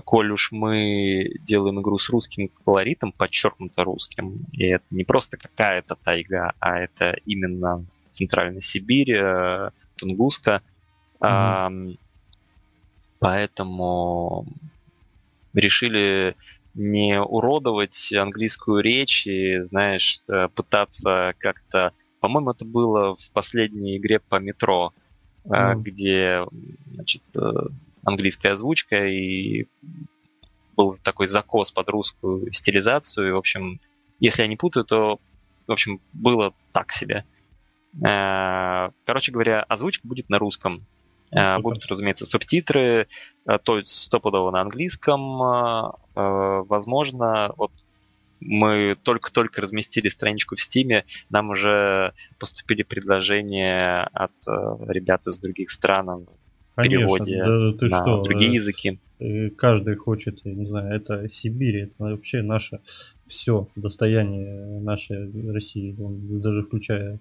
коль 0.05 0.31
уж 0.31 0.53
мы 0.53 1.33
делаем 1.41 1.81
игру 1.81 1.99
с 1.99 2.09
русским 2.09 2.49
колоритом, 2.49 3.13
подчеркнуто 3.13 3.85
русским, 3.85 4.47
и 4.53 4.65
это 4.67 4.85
не 4.91 5.05
просто 5.05 5.37
какая-то 5.37 5.97
тайга, 5.97 6.55
а 6.61 6.79
это 6.79 7.17
именно 7.27 7.85
Центральная 8.15 8.63
Сибирь, 8.63 9.17
э, 9.17 9.71
Тунгуска. 10.03 10.63
Ам, 11.21 11.97
поэтому 13.21 14.47
решили 15.55 16.37
не 16.75 17.21
уродовать 17.21 18.13
английскую 18.13 18.83
речь 18.83 19.27
и, 19.27 19.63
знаешь, 19.63 20.21
э, 20.29 20.49
пытаться 20.55 21.35
как-то... 21.39 21.93
По-моему, 22.21 22.51
это 22.51 22.65
было 22.65 23.17
в 23.17 23.31
последней 23.33 23.97
игре 23.97 24.21
по 24.21 24.41
метро, 24.41 24.93
Мгм. 25.45 25.83
где 25.83 26.47
значит, 26.95 27.23
э, 27.35 27.53
английская 28.05 28.53
озвучка 28.53 29.07
и 29.07 29.67
был 30.77 30.93
такой 31.03 31.27
закос 31.27 31.73
под 31.73 31.89
русскую 31.89 32.53
стилизацию. 32.53 33.29
И, 33.29 33.33
в 33.33 33.37
общем, 33.37 33.81
если 34.21 34.43
я 34.43 34.49
не 34.49 34.57
путаю, 34.57 34.85
то, 34.85 35.19
в 35.67 35.73
общем, 35.73 36.01
было 36.13 36.55
так 36.73 36.93
себе. 36.93 37.25
Э, 38.01 38.91
Короче 39.05 39.33
говоря, 39.33 39.63
озвучка 39.63 40.07
будет 40.07 40.29
на 40.29 40.39
русском. 40.39 40.85
Э, 41.31 41.57
Супер. 41.57 41.63
Будут, 41.63 41.87
разумеется, 41.87 42.27
субтитры, 42.27 43.07
э, 43.47 43.59
то 43.63 43.79
есть 43.79 43.91
стопудово 43.91 44.51
на 44.51 44.61
английском. 44.61 45.95
Возможно, 46.15 47.53
вот 47.57 47.73
мы 48.41 48.97
только-только 49.03 49.63
разместили 49.63 50.09
страничку 50.09 50.57
в 50.57 50.61
Стиме, 50.61 51.05
нам 51.31 51.51
уже 51.51 52.13
поступили 52.39 52.83
предложения 52.83 54.03
от 54.13 54.33
ребят 54.47 55.27
из 55.27 55.39
других 55.39 55.71
стран 55.71 56.27
в 56.73 56.75
Конечно, 56.75 56.99
переводе 56.99 57.39
да 57.39 57.79
ты 57.79 57.87
на 57.87 58.03
что, 58.03 58.23
другие 58.23 58.53
языки. 58.53 58.99
Каждый 59.57 59.97
хочет, 59.97 60.45
не 60.45 60.67
знаю, 60.67 60.95
это 60.95 61.29
Сибирь, 61.29 61.83
это 61.83 61.95
вообще 61.99 62.43
наше 62.43 62.81
все 63.27 63.69
достояние 63.77 64.81
нашей 64.81 65.53
России, 65.53 65.95
Он 65.99 66.41
даже 66.41 66.63
включая, 66.63 67.19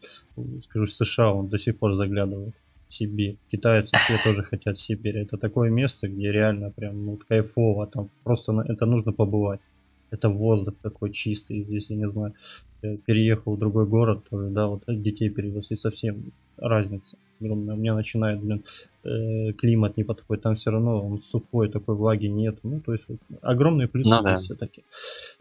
скажу, 0.64 0.88
США, 0.88 1.34
он 1.34 1.48
до 1.48 1.58
сих 1.58 1.78
пор 1.78 1.96
заглядывает 1.96 2.54
в 2.90 2.94
Сибирь. 2.94 3.38
Китайцы 3.52 3.96
все 3.98 4.18
тоже 4.24 4.44
хотят 4.44 4.80
Сибирь. 4.80 5.18
Это 5.18 5.38
такое 5.38 5.70
место, 5.70 6.08
где 6.08 6.32
реально 6.32 6.72
прям 6.72 7.06
ну, 7.06 7.20
кайфово, 7.28 7.88
там 7.88 8.10
просто 8.24 8.52
на- 8.52 8.66
это 8.68 8.86
нужно 8.86 9.14
побывать. 9.14 9.62
Это 10.10 10.28
воздух 10.28 10.76
такой 10.82 11.12
чистый, 11.12 11.64
здесь, 11.64 11.90
я 11.90 11.96
не 11.96 12.10
знаю, 12.10 12.34
переехал 12.82 13.56
в 13.56 13.60
другой 13.60 13.86
город, 13.86 14.26
тоже, 14.30 14.50
да, 14.50 14.68
вот 14.68 14.84
детей 14.88 15.30
перевез, 15.30 15.72
и 15.72 15.78
совсем 15.78 16.34
разница 16.62 17.18
огромная. 17.42 17.76
У 17.76 17.78
меня 17.78 17.96
начинает, 17.96 18.40
блин, 18.40 18.64
э, 19.04 19.54
климат 19.54 19.98
не 19.98 20.04
подходит, 20.04 20.44
там 20.44 20.56
все 20.56 20.72
равно 20.72 21.06
он 21.06 21.22
сухой, 21.22 21.70
такой 21.70 21.96
влаги 21.96 22.28
нет. 22.28 22.60
Ну, 22.64 22.80
то 22.80 22.94
есть 22.94 23.06
вот, 23.08 23.20
огромные 23.42 23.88
плюсы 23.88 24.10
Ну 24.10 24.22
да. 24.22 24.38
все-таки. 24.38 24.84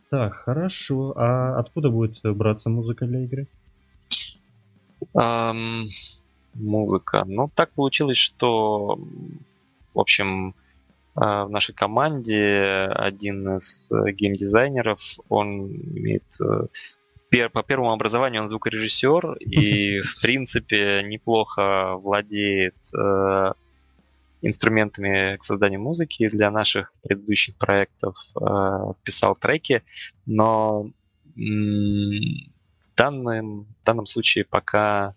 Так, 0.08 0.34
хорошо. 0.34 1.12
А 1.16 1.58
откуда 1.58 1.90
будет 1.90 2.20
браться 2.22 2.70
музыка 2.70 3.06
для 3.06 3.24
игры? 3.24 3.46
Ам, 5.14 5.86
музыка. 6.54 7.24
Ну, 7.26 7.50
так 7.54 7.70
получилось, 7.72 8.18
что, 8.18 8.98
в 9.94 10.00
общем, 10.00 10.54
а, 11.14 11.44
в 11.44 11.50
нашей 11.50 11.74
команде 11.74 12.62
один 12.94 13.56
из 13.56 13.86
э, 13.90 14.12
геймдизайнеров, 14.12 15.00
он 15.28 15.66
имеет 15.66 16.24
э, 16.40 16.66
по 17.30 17.62
первому 17.62 17.92
образованию 17.92 18.42
он 18.42 18.48
звукорежиссер 18.48 19.34
и, 19.34 20.00
в 20.02 20.20
принципе, 20.20 21.02
неплохо 21.04 21.94
владеет 21.96 22.76
э, 22.94 23.52
инструментами 24.42 25.36
к 25.36 25.44
созданию 25.44 25.80
музыки 25.80 26.28
для 26.28 26.50
наших 26.50 26.92
предыдущих 27.02 27.56
проектов, 27.56 28.16
э, 28.40 28.92
писал 29.04 29.36
треки, 29.36 29.82
но 30.26 30.90
в 31.36 32.96
данном, 32.96 33.64
в 33.64 33.84
данном 33.84 34.06
случае 34.06 34.44
пока, 34.44 35.14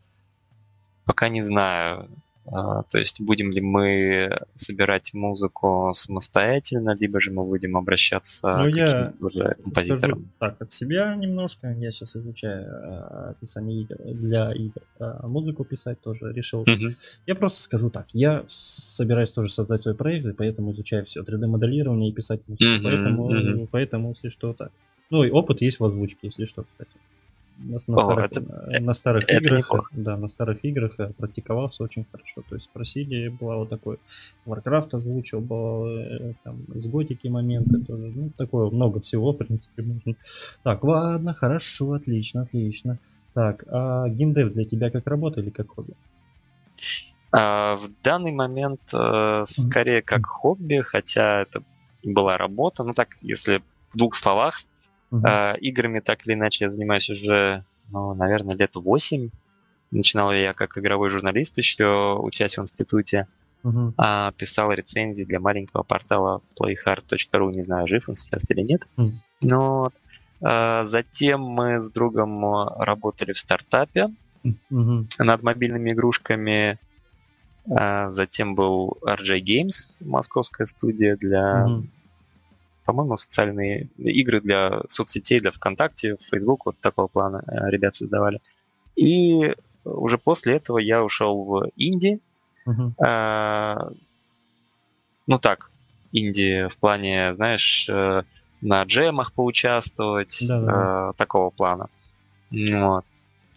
пока 1.06 1.30
не 1.30 1.44
знаю. 1.44 2.10
А, 2.46 2.84
То 2.84 3.00
есть 3.00 3.22
будем 3.22 3.52
ли 3.52 3.62
мы 3.62 4.38
собирать 4.56 5.14
музыку 5.14 5.92
самостоятельно, 5.96 6.96
либо 7.00 7.22
же 7.22 7.32
мы 7.32 7.46
будем 7.46 7.78
обращаться 7.78 8.58
Ну, 8.58 8.72
к 8.72 8.76
я 8.76 9.14
уже 9.22 9.56
композиторам. 9.64 10.32
Так, 10.40 10.62
от 10.62 10.74
себя 10.74 11.16
немножко. 11.16 11.72
Я 11.72 11.92
сейчас 11.92 12.16
изучаю 12.18 12.66
э, 12.66 13.30
описание 13.32 13.82
игр 13.82 13.96
для 14.04 14.52
игр. 14.52 14.82
А 15.00 15.28
музыку 15.28 15.64
писать 15.64 16.02
тоже 16.02 16.34
решил. 16.34 16.64
Мгм. 16.68 16.96
Я 17.26 17.36
просто 17.36 17.62
скажу 17.62 17.90
так. 17.90 18.08
Я 18.14 18.44
собираюсь 18.48 19.32
тоже 19.32 19.52
создать 19.52 19.82
свой 19.82 19.96
проект, 19.96 20.26
и 20.26 20.34
поэтому 20.34 20.74
изучаю 20.74 21.06
все 21.06 21.22
3D-моделирование 21.22 22.10
и 22.10 22.14
писать 22.14 22.42
музыку. 22.48 22.66
Мгм, 22.66 22.84
Поэтому, 22.84 23.30
мгм. 23.32 23.68
поэтому, 23.68 24.10
если 24.10 24.30
что, 24.30 24.54
так. 24.54 24.72
Ну 25.10 25.24
и 25.24 25.30
опыт 25.30 25.62
есть 25.62 25.80
в 25.80 25.86
озвучке, 25.86 26.20
если 26.24 26.46
что, 26.46 26.64
кстати. 26.64 26.92
На, 27.58 27.78
на 27.88 27.96
О, 27.96 27.98
старых, 27.98 28.26
это- 28.32 28.80
на 28.82 28.94
старых 28.94 29.24
это 29.28 29.36
играх, 29.38 29.66
неплохо. 29.66 29.90
да, 29.94 30.18
на 30.18 30.28
старых 30.28 30.64
играх 30.66 30.96
я 30.98 31.08
практиковался 31.08 31.84
очень 31.84 32.06
хорошо. 32.12 32.42
То 32.50 32.56
есть 32.56 32.66
спросили, 32.66 33.30
была 33.30 33.58
вот 33.58 33.70
такой 33.70 34.00
Warcraft 34.46 34.90
озвучил, 34.94 35.40
был 35.40 35.86
э, 35.88 36.34
там 36.44 36.64
из 36.76 36.86
готики 36.88 37.28
моменты 37.28 37.80
тоже. 37.86 38.12
Ну, 38.16 38.32
такое 38.38 38.70
много 38.70 39.00
всего, 39.00 39.32
в 39.34 39.38
принципе, 39.38 39.84
можно. 39.84 40.16
Так, 40.64 40.84
ладно, 40.84 41.34
хорошо, 41.34 41.94
отлично, 41.94 42.42
отлично. 42.44 42.98
Так, 43.34 43.64
а 43.68 44.10
геймдев 44.10 44.54
для 44.54 44.64
тебя 44.64 44.90
как 44.92 45.08
работа 45.08 45.40
или 45.42 45.50
как 45.50 45.70
хобби? 45.70 45.94
А, 47.32 47.76
В 47.78 47.90
данный 48.04 48.32
момент 48.32 48.82
э, 48.94 49.44
скорее 49.48 50.02
как 50.02 50.26
хобби, 50.26 50.82
хотя 50.82 51.42
это 51.42 51.64
была 52.04 52.38
работа. 52.38 52.84
Ну 52.84 52.94
так, 52.94 53.10
если 53.22 53.64
в 53.92 53.98
двух 53.98 54.16
словах, 54.16 54.56
А, 55.24 55.54
играми 55.54 56.00
так 56.00 56.26
или 56.26 56.34
иначе 56.34 56.66
я 56.66 56.70
занимаюсь 56.70 57.10
уже, 57.10 57.64
ну, 57.92 58.14
наверное, 58.14 58.56
лет 58.56 58.72
8. 58.74 59.30
начинал 59.92 60.32
я 60.34 60.54
как 60.54 60.78
игровой 60.78 61.10
журналист 61.10 61.58
еще, 61.58 62.18
учась 62.20 62.58
в 62.58 62.62
институте. 62.62 63.28
Uh-huh. 63.64 63.94
А, 63.98 64.32
писал 64.34 64.72
рецензии 64.72 65.24
для 65.24 65.40
маленького 65.40 65.84
портала 65.84 66.42
playhard.ru. 66.60 67.52
Не 67.54 67.62
знаю, 67.62 67.88
жив 67.88 68.10
он 68.10 68.16
сейчас 68.16 68.50
или 68.52 68.62
нет. 68.62 68.82
Uh-huh. 68.98 69.12
Но 69.42 69.90
а, 70.42 70.86
затем 70.86 71.42
мы 71.42 71.80
с 71.80 71.90
другом 71.90 72.70
работали 72.78 73.32
в 73.32 73.40
стартапе 73.40 74.06
uh-huh. 74.44 75.06
над 75.20 75.44
мобильными 75.44 75.92
игрушками. 75.92 76.78
А, 77.70 78.12
затем 78.12 78.56
был 78.56 78.98
RJ 79.06 79.40
Games, 79.42 79.94
московская 80.02 80.66
студия 80.66 81.16
для, 81.16 81.66
uh-huh. 81.66 81.88
По-моему, 82.84 83.18
социальные 83.18 83.90
игры 83.98 84.42
для 84.42 84.82
соцсетей, 84.88 85.40
для 85.40 85.52
ВКонтакте, 85.52 86.18
Facebook, 86.32 86.66
вот 86.66 86.80
такого 86.80 87.08
плана 87.08 87.44
э, 87.48 87.70
ребят 87.70 87.96
создавали. 87.96 88.42
И 88.96 89.56
уже 89.84 90.18
после 90.18 90.56
этого 90.56 90.78
я 90.78 91.04
ушел 91.04 91.44
в 91.44 91.72
инди. 91.76 92.20
Uh-huh. 92.68 92.92
А, 93.04 93.92
ну 95.28 95.40
так, 95.40 95.72
инди 96.12 96.68
в 96.70 96.78
плане, 96.78 97.34
знаешь, 97.36 97.88
э, 97.90 98.24
на 98.62 98.84
джемах 98.84 99.34
поучаствовать, 99.34 100.42
э, 100.42 101.14
такого 101.18 101.50
плана. 101.50 101.90
Вот. 102.52 103.06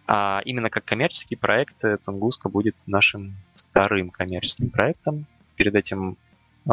А 0.09 0.41
именно 0.45 0.71
как 0.71 0.85
коммерческий 0.85 1.37
проект 1.37 1.83
Тунгуска 2.05 2.49
будет 2.49 2.77
нашим 2.87 3.37
вторым 3.57 4.11
коммерческим 4.11 4.71
проектом. 4.71 5.27
Перед 5.57 5.75
этим 5.75 6.17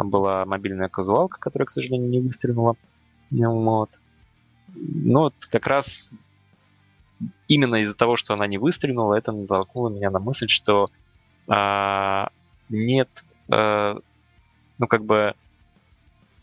была 0.02 0.44
мобильная 0.44 0.88
казуалка, 0.88 1.38
которая, 1.38 1.66
к 1.66 1.70
сожалению, 1.70 2.10
не 2.10 2.20
выстрелила. 2.20 2.74
Вот. 3.30 3.90
Ну 4.74 5.20
вот 5.20 5.34
как 5.50 5.66
раз 5.66 6.10
именно 7.48 7.76
из-за 7.76 7.96
того, 7.96 8.16
что 8.16 8.34
она 8.34 8.46
не 8.46 8.58
выстрелила, 8.58 9.14
это 9.14 9.32
натолкнуло 9.32 9.88
меня 9.88 10.10
на 10.10 10.18
мысль, 10.18 10.48
что 10.48 10.88
а, 11.46 12.30
нет, 12.68 13.08
а, 13.48 13.98
ну 14.78 14.86
как 14.86 15.04
бы 15.04 15.34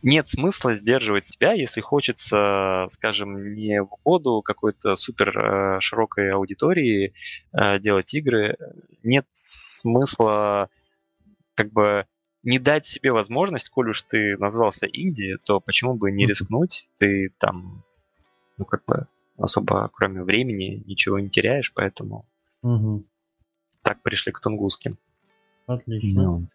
нет 0.04 0.28
смысла 0.28 0.76
сдерживать 0.76 1.26
себя, 1.26 1.54
если 1.54 1.82
хочется, 1.82 2.88
скажем, 2.90 3.54
не 3.54 3.84
в 3.84 3.94
угоду 3.94 4.42
какой-то 4.42 4.96
супер 4.96 5.38
э, 5.38 5.80
широкой 5.80 6.32
аудитории 6.32 7.14
э, 7.54 7.80
делать 7.80 8.12
игры. 8.16 8.58
Нет 9.04 9.28
смысла 9.32 10.70
как 11.54 11.72
бы 11.72 12.08
не 12.44 12.60
дать 12.60 12.86
себе 12.86 13.12
возможность, 13.12 13.70
коль 13.70 13.90
уж 13.90 14.02
ты 14.04 14.38
назвался 14.38 14.86
Индией, 14.86 15.38
то 15.38 15.60
почему 15.60 15.96
бы 15.96 16.12
не 16.12 16.26
рискнуть? 16.26 16.90
Ты 16.98 17.32
там, 17.38 17.84
ну 18.58 18.66
как 18.66 18.84
бы 18.86 19.08
особо 19.38 19.90
кроме 19.94 20.24
времени 20.24 20.84
ничего 20.86 21.20
не 21.20 21.30
теряешь, 21.30 21.74
поэтому 21.74 22.26
угу. 22.62 23.06
так 23.82 24.02
пришли 24.02 24.32
к 24.32 24.40
Тунгуске. 24.40 24.92
Отлично. 25.68 26.24
Ну. 26.24 26.48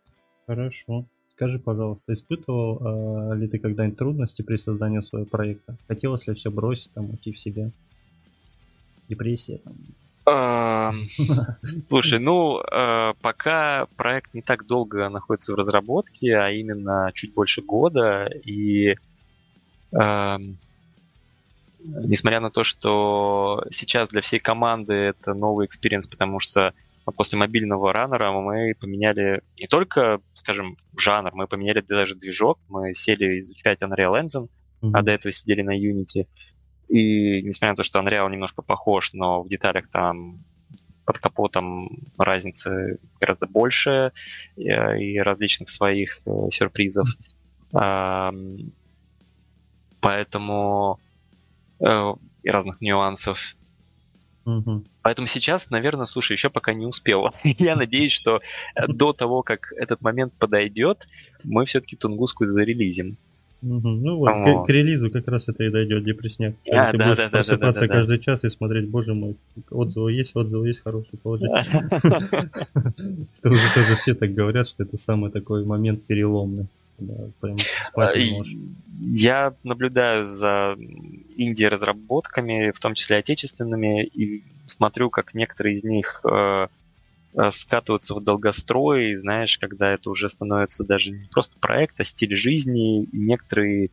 Хорошо. 0.47 1.07
Скажи, 1.29 1.59
пожалуйста, 1.59 2.15
испытывал 2.15 3.33
э, 3.33 3.37
ли 3.37 3.49
ты 3.49 3.59
когда-нибудь 3.59 3.99
трудности 3.99 4.43
при 4.43 4.57
создании 4.57 5.01
своего 5.01 5.29
проекта? 5.29 5.77
Хотелось 5.87 6.27
ли 6.27 6.35
все 6.35 6.51
бросить, 6.51 6.93
там, 6.95 7.11
уйти 7.11 7.31
в 7.31 7.39
себя? 7.39 7.71
Депрессия 9.09 9.59
там? 9.59 9.75
Слушай, 11.89 12.19
ну, 12.19 12.61
э, 12.61 13.15
пока 13.21 13.87
проект 13.97 14.35
не 14.35 14.43
так 14.43 14.67
долго 14.67 15.09
находится 15.09 15.53
в 15.53 15.57
разработке, 15.57 16.37
а 16.37 16.51
именно 16.51 17.11
чуть 17.15 17.33
больше 17.35 17.63
года, 17.63 18.29
и 18.45 18.97
несмотря 21.87 22.41
на 22.41 22.51
то, 22.51 22.65
что 22.65 23.65
сейчас 23.71 24.09
для 24.09 24.21
всей 24.21 24.41
команды 24.41 24.93
это 24.93 25.35
новый 25.35 25.67
experience, 25.67 26.07
потому 26.07 26.41
что 26.41 26.75
после 27.13 27.39
мобильного 27.39 27.93
раннера 27.93 28.33
мы 28.33 28.75
поменяли 28.79 29.43
не 29.59 29.67
только, 29.67 30.21
скажем, 30.35 30.77
жанр, 30.97 31.31
мы 31.35 31.47
поменяли 31.47 31.81
даже 31.81 32.15
движок, 32.15 32.59
мы 32.69 32.95
сели 32.95 33.41
изучать 33.41 33.83
Unreal 33.83 34.21
Engine, 34.21 34.49
mm-hmm. 34.83 34.91
а 34.93 35.03
до 35.03 35.13
этого 35.13 35.33
сидели 35.33 35.63
на 35.63 35.79
Unity. 35.79 36.27
И 36.89 37.43
несмотря 37.43 37.73
на 37.73 37.77
то, 37.77 37.83
что 37.83 37.99
Unreal 37.99 38.31
немножко 38.31 38.63
похож, 38.63 39.13
но 39.13 39.43
в 39.43 39.49
деталях 39.49 39.89
там 39.89 40.39
под 41.05 41.19
капотом 41.19 41.99
разницы 42.19 42.99
гораздо 43.21 43.47
больше 43.47 44.13
и, 44.57 44.65
и 44.65 45.19
различных 45.19 45.71
своих 45.71 46.21
э, 46.27 46.49
сюрпризов. 46.51 47.09
Поэтому 50.01 51.01
э, 51.81 52.15
и 52.43 52.51
разных 52.51 52.81
нюансов. 52.81 53.57
Угу. 54.45 54.85
Поэтому 55.03 55.27
сейчас, 55.27 55.71
наверное, 55.71 56.07
слушай, 56.07 56.33
еще 56.33 56.51
пока 56.51 56.73
не 56.73 56.87
успел. 56.87 57.35
Я 57.43 57.75
надеюсь, 57.75 58.13
что 58.13 58.41
э, 58.75 58.87
до 58.87 59.13
того, 59.13 59.43
как 59.43 59.73
этот 59.73 60.01
момент 60.01 60.33
подойдет, 60.35 61.09
мы 61.43 61.65
все-таки 61.65 61.97
Тунгуску 61.97 62.47
зарелизим. 62.47 63.19
Угу. 63.63 63.89
Ну 63.89 64.17
вот, 64.17 64.31
к, 64.31 64.67
к 64.67 64.69
релизу 64.71 65.11
как 65.11 65.27
раз 65.29 65.49
это 65.49 65.65
и 65.65 65.71
дойдет, 65.71 66.05
депресняк. 66.05 66.55
А, 66.71 66.91
ты 66.91 66.99
да, 66.99 67.05
будешь 67.07 67.17
да, 67.19 67.29
просыпаться 67.31 67.81
да, 67.83 67.87
да, 67.87 67.95
каждый 67.95 68.19
да. 68.19 68.23
час 68.23 68.45
и 68.45 68.49
смотреть, 68.49 68.89
боже 68.89 69.15
мой, 69.15 69.37
отзывы 69.71 70.13
есть, 70.13 70.37
отзывы 70.37 70.69
есть, 70.69 70.83
хорошие, 70.83 71.19
положительные. 71.23 71.65
Это 73.39 73.49
уже 73.51 73.75
тоже 73.75 73.95
все 73.97 74.15
так 74.15 74.35
говорят, 74.35 74.69
что 74.69 74.83
это 74.83 74.97
самый 74.97 75.31
такой 75.31 75.65
момент 75.65 76.05
переломный. 76.05 76.67
Да, 76.99 77.15
прям 77.41 77.57
спать 77.85 78.17
не 78.17 78.31
можешь. 78.31 78.57
Я 79.01 79.55
наблюдаю 79.65 80.25
за 80.25 80.77
инди-разработками, 81.37 82.71
в 82.71 82.81
том 82.81 82.95
числе 82.95 83.17
отечественными, 83.17 84.05
и 84.05 84.45
смотрю, 84.67 85.11
как 85.11 85.35
некоторые 85.35 85.77
из 85.77 85.85
них 85.85 86.25
э, 87.37 87.51
скатываются 87.51 88.15
в 88.15 88.23
долгострой, 88.23 89.15
знаешь, 89.17 89.59
когда 89.59 89.93
это 89.93 90.11
уже 90.11 90.29
становится 90.29 90.85
даже 90.85 91.13
не 91.13 91.29
просто 91.29 91.59
проект, 91.59 92.01
а 92.01 92.05
стиль 92.05 92.35
жизни, 92.37 93.05
и 93.05 93.19
некоторые 93.19 93.91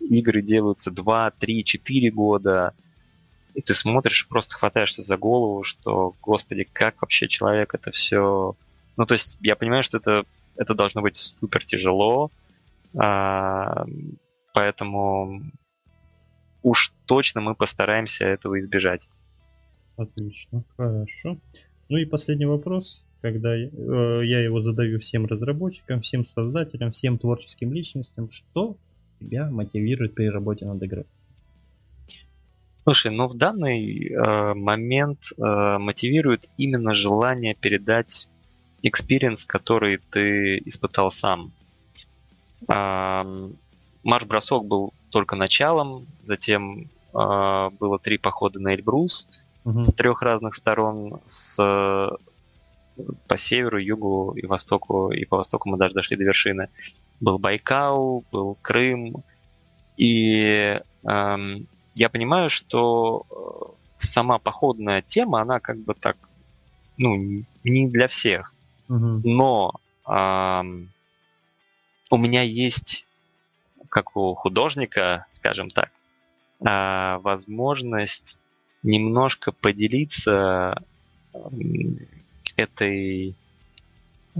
игры 0.00 0.42
делаются 0.42 0.90
2, 0.90 1.30
3, 1.32 1.64
4 1.64 2.10
года, 2.10 2.74
и 3.54 3.62
ты 3.62 3.74
смотришь, 3.74 4.26
просто 4.28 4.54
хватаешься 4.54 5.02
за 5.02 5.16
голову, 5.16 5.62
что, 5.62 6.14
господи, 6.20 6.64
как 6.70 7.00
вообще 7.00 7.28
человек 7.28 7.74
это 7.74 7.90
все... 7.92 8.56
Ну, 8.96 9.06
то 9.06 9.14
есть 9.14 9.38
я 9.40 9.54
понимаю, 9.56 9.82
что 9.82 9.98
это, 9.98 10.24
это 10.56 10.74
должно 10.74 11.02
быть 11.02 11.16
супер 11.16 11.64
тяжело, 11.64 12.30
а, 12.96 13.86
поэтому 14.52 15.42
уж 16.62 16.92
точно 17.06 17.40
мы 17.40 17.54
постараемся 17.54 18.24
этого 18.24 18.58
избежать. 18.58 19.08
Отлично, 19.96 20.64
хорошо. 20.76 21.38
Ну 21.94 22.00
и 22.00 22.06
последний 22.06 22.44
вопрос, 22.44 23.04
когда 23.22 23.54
э, 23.54 23.68
я 24.24 24.40
его 24.40 24.60
задаю 24.60 24.98
всем 24.98 25.26
разработчикам, 25.26 26.00
всем 26.00 26.24
создателям, 26.24 26.90
всем 26.90 27.18
творческим 27.18 27.72
личностям, 27.72 28.32
что 28.32 28.76
тебя 29.20 29.48
мотивирует 29.48 30.12
при 30.12 30.28
работе 30.28 30.64
над 30.64 30.82
игрой? 30.82 31.04
Слушай, 32.82 33.12
ну 33.12 33.28
в 33.28 33.36
данный 33.36 34.08
э, 34.08 34.54
момент 34.54 35.20
э, 35.38 35.78
мотивирует 35.78 36.50
именно 36.56 36.94
желание 36.94 37.54
передать 37.54 38.28
experience, 38.82 39.44
который 39.44 40.00
ты 40.10 40.58
испытал 40.64 41.12
сам. 41.12 41.52
Марш-бросок 42.66 44.66
был 44.66 44.92
только 45.10 45.36
началом, 45.36 46.08
затем 46.22 46.90
а, 47.12 47.70
было 47.70 48.00
три 48.00 48.18
похода 48.18 48.58
на 48.58 48.74
Эльбрус 48.74 49.28
угу. 49.64 49.82
с 49.82 49.92
трех 49.92 50.22
разных 50.22 50.54
сторон, 50.54 51.20
с 51.26 51.56
по 53.26 53.36
северу, 53.36 53.78
югу 53.78 54.34
и 54.36 54.46
востоку, 54.46 55.10
и 55.10 55.24
по 55.24 55.38
востоку 55.38 55.68
мы 55.68 55.76
даже 55.76 55.94
дошли 55.94 56.16
до 56.16 56.24
вершины. 56.24 56.68
Был 57.20 57.38
Байкал, 57.38 58.24
был 58.30 58.56
Крым, 58.62 59.24
и 59.96 60.80
эм, 61.04 61.66
я 61.94 62.08
понимаю, 62.08 62.50
что 62.50 63.26
э, 63.30 63.74
сама 63.96 64.38
походная 64.38 65.02
тема, 65.02 65.40
она 65.40 65.60
как 65.60 65.78
бы 65.78 65.94
так, 65.94 66.16
ну, 66.96 67.16
не 67.64 67.88
для 67.88 68.08
всех. 68.08 68.52
Угу. 68.88 69.22
Но 69.24 69.72
эм, 70.06 70.90
у 72.10 72.16
меня 72.16 72.42
есть, 72.42 73.06
как 73.88 74.16
у 74.16 74.34
художника, 74.34 75.26
скажем 75.30 75.68
так, 75.68 75.90
а, 76.66 77.18
возможность 77.18 78.38
немножко 78.84 79.50
поделиться 79.50 80.80
этой, 82.56 83.34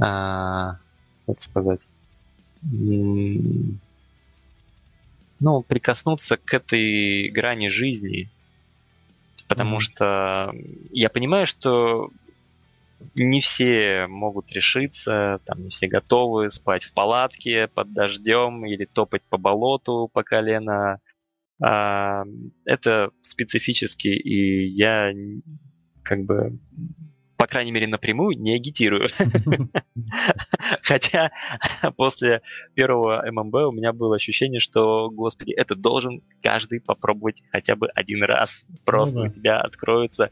а, 0.01 0.79
как 1.27 1.43
сказать, 1.43 1.89
ну, 5.41 5.63
прикоснуться 5.63 6.37
к 6.37 6.55
этой 6.55 7.29
грани 7.31 7.69
жизни. 7.69 8.31
Потому 9.49 9.77
mm-hmm. 9.77 9.81
что 9.81 10.55
я 10.91 11.11
понимаю, 11.11 11.47
что 11.47 12.11
не 13.15 13.41
все 13.41 14.07
могут 14.07 14.51
решиться, 14.53 15.41
там 15.45 15.65
не 15.65 15.71
все 15.71 15.87
готовы 15.89 16.51
спать 16.51 16.85
в 16.85 16.93
палатке 16.93 17.69
под 17.69 17.93
дождем 17.93 18.65
или 18.65 18.85
топать 18.87 19.23
по 19.23 19.37
болоту 19.37 20.09
по 20.13 20.23
колено. 20.23 21.01
Это 21.61 23.11
специфически, 23.23 24.09
и 24.09 24.67
я 24.67 25.13
как 26.03 26.25
бы 26.25 26.59
по 27.37 27.49
крайней 27.49 27.73
мере, 27.73 27.87
напрямую 27.87 28.39
не 28.39 28.55
агитирую. 28.55 29.09
Хотя 30.83 31.31
после 31.97 32.41
первого 32.75 33.23
ММБ 33.31 33.55
у 33.55 33.73
меня 33.73 33.93
было 33.93 34.17
ощущение, 34.17 34.61
что, 34.61 35.11
господи, 35.11 35.53
это 35.53 35.75
должен 35.75 36.23
каждый 36.43 36.81
попробовать 36.81 37.43
хотя 37.51 37.77
бы 37.77 37.89
один 37.89 38.23
раз. 38.23 38.67
Просто 38.85 39.21
у 39.21 39.29
тебя 39.29 39.61
откроется 39.61 40.31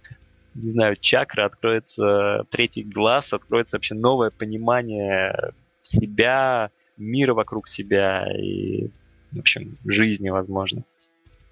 не 0.55 0.69
знаю, 0.69 0.97
чакра, 0.97 1.45
откроется 1.45 2.45
третий 2.51 2.83
глаз, 2.83 3.33
откроется 3.33 3.77
вообще 3.77 3.95
новое 3.95 4.31
понимание 4.31 5.53
себя, 5.81 6.71
мира 6.97 7.35
вокруг 7.35 7.69
себя 7.69 8.27
и, 8.39 8.89
в 9.33 9.39
общем, 9.39 9.79
жизни, 9.85 10.29
возможно. 10.29 10.85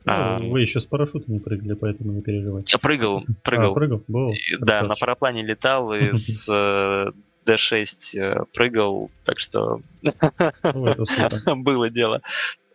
Ну, 0.04 0.12
а, 0.14 0.38
вы 0.38 0.62
еще 0.62 0.80
с 0.80 0.86
парашютом 0.86 1.34
не 1.34 1.40
прыгали, 1.40 1.74
поэтому 1.74 2.12
не 2.12 2.22
переживайте. 2.22 2.72
Я 2.72 2.78
прыгал, 2.78 3.24
прыгал. 3.42 3.72
А, 3.72 3.74
прыгал? 3.74 4.02
Был, 4.08 4.30
да, 4.60 4.82
на 4.82 4.96
параплане 4.96 5.42
летал 5.42 5.92
и 5.92 6.12
с 6.14 6.48
э, 6.48 7.10
D6 7.44 8.18
э, 8.18 8.44
прыгал, 8.54 9.10
так 9.24 9.38
что 9.38 9.80
было 11.56 11.90
дело. 11.90 12.22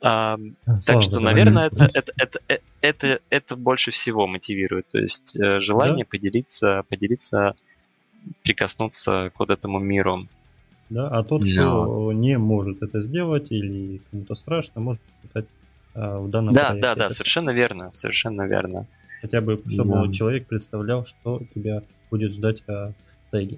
А, 0.01 0.38
так 0.85 1.01
что, 1.01 1.19
наверное, 1.19 1.67
это, 1.67 1.89
это, 1.93 2.13
это, 2.15 2.39
э, 2.47 2.59
это, 2.81 3.19
это 3.31 3.55
больше 3.55 3.89
всего 3.89 4.27
мотивирует. 4.27 4.88
То 4.89 4.99
есть 4.99 5.35
желание 5.35 6.05
поделиться, 6.05 6.83
поделиться, 6.89 7.55
прикоснуться 8.43 9.31
к 9.33 9.39
вот 9.39 9.49
этому 9.49 9.79
миру. 9.79 10.27
Да, 10.91 11.07
а 11.07 11.23
тот, 11.23 11.41
кто 11.41 12.13
не 12.13 12.38
может 12.38 12.83
это 12.83 13.01
сделать 13.01 13.47
или 13.49 13.99
кому-то 14.11 14.35
страшно, 14.35 14.81
может 14.81 15.01
пытать 15.23 15.47
а, 15.95 16.19
в 16.19 16.29
данном 16.29 16.53
Да, 16.53 16.67
проекте. 16.67 16.81
да, 16.81 16.95
да, 16.95 17.10
совершенно 17.10 17.49
верно, 17.51 17.91
совершенно 17.93 18.43
верно. 18.43 18.86
Хотя 19.21 19.41
бы, 19.41 19.62
чтобы 19.67 20.08
да. 20.08 20.13
человек 20.13 20.47
представлял, 20.47 21.05
что 21.05 21.41
тебя 21.55 21.81
будет 22.12 22.34
ждать 22.34 22.62
а, 22.67 22.91
в 23.27 23.31
тайге. 23.31 23.58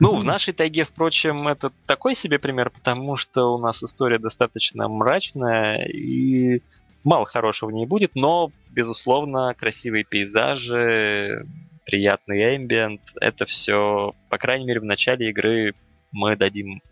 Ну, 0.00 0.16
в 0.16 0.24
нашей 0.24 0.52
тайге, 0.52 0.84
впрочем, 0.84 1.48
это 1.48 1.70
такой 1.86 2.14
себе 2.14 2.38
пример, 2.38 2.70
потому 2.70 3.16
что 3.16 3.54
у 3.54 3.58
нас 3.58 3.82
история 3.82 4.18
достаточно 4.18 4.88
мрачная 4.88 5.86
и 5.86 6.62
мало 7.04 7.24
хорошего 7.24 7.70
в 7.70 7.72
ней 7.72 7.86
будет, 7.86 8.14
но, 8.14 8.50
безусловно, 8.70 9.54
красивые 9.56 10.04
пейзажи, 10.04 11.46
приятный 11.86 12.56
эмбиент, 12.56 13.00
это 13.20 13.46
все, 13.46 14.12
по 14.28 14.38
крайней 14.38 14.66
мере, 14.66 14.80
в 14.80 14.84
начале 14.84 15.30
игры 15.30 15.74
мы 16.12 16.36
дадим 16.36 16.82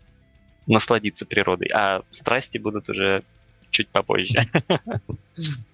насладиться 0.65 1.25
природой, 1.25 1.69
а 1.73 2.01
страсти 2.11 2.57
будут 2.57 2.89
уже 2.89 3.23
чуть 3.71 3.89
попозже. 3.89 4.41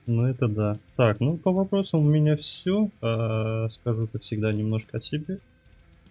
Ну, 0.06 0.26
это 0.26 0.50
да. 0.50 0.78
Так, 0.98 1.22
ну, 1.22 1.38
по 1.38 1.54
вопросам 1.54 2.02
у 2.02 2.10
меня 2.10 2.36
все. 2.36 2.90
А, 3.02 3.70
скажу, 3.70 4.10
как 4.12 4.22
всегда, 4.22 4.52
немножко 4.52 4.98
о 4.98 5.02
себе. 5.02 5.40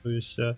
То 0.02 0.08
есть, 0.08 0.38
а, 0.38 0.56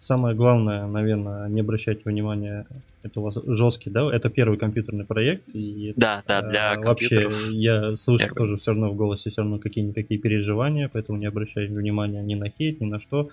самое 0.00 0.36
главное, 0.36 0.86
наверное, 0.86 1.48
не 1.48 1.60
обращайте 1.60 2.02
внимания, 2.04 2.66
это 3.02 3.20
у 3.20 3.22
вас 3.22 3.36
жесткий, 3.46 3.88
да? 3.88 4.14
Это 4.14 4.28
первый 4.28 4.58
компьютерный 4.58 5.06
проект. 5.06 5.48
И 5.54 5.94
да, 5.96 6.22
да, 6.28 6.42
для 6.42 6.72
а, 6.72 6.78
Вообще, 6.78 7.30
я 7.52 7.96
слышу 7.96 8.26
первый. 8.26 8.36
тоже 8.36 8.56
все 8.56 8.72
равно 8.72 8.90
в 8.90 8.96
голосе 8.96 9.30
все 9.30 9.40
равно 9.40 9.58
какие-никакие 9.58 10.20
переживания, 10.20 10.90
поэтому 10.92 11.18
не 11.18 11.26
обращайте 11.26 11.72
внимания 11.72 12.22
ни 12.22 12.34
на 12.34 12.50
хейт, 12.50 12.82
ни 12.82 12.84
на 12.84 13.00
что. 13.00 13.30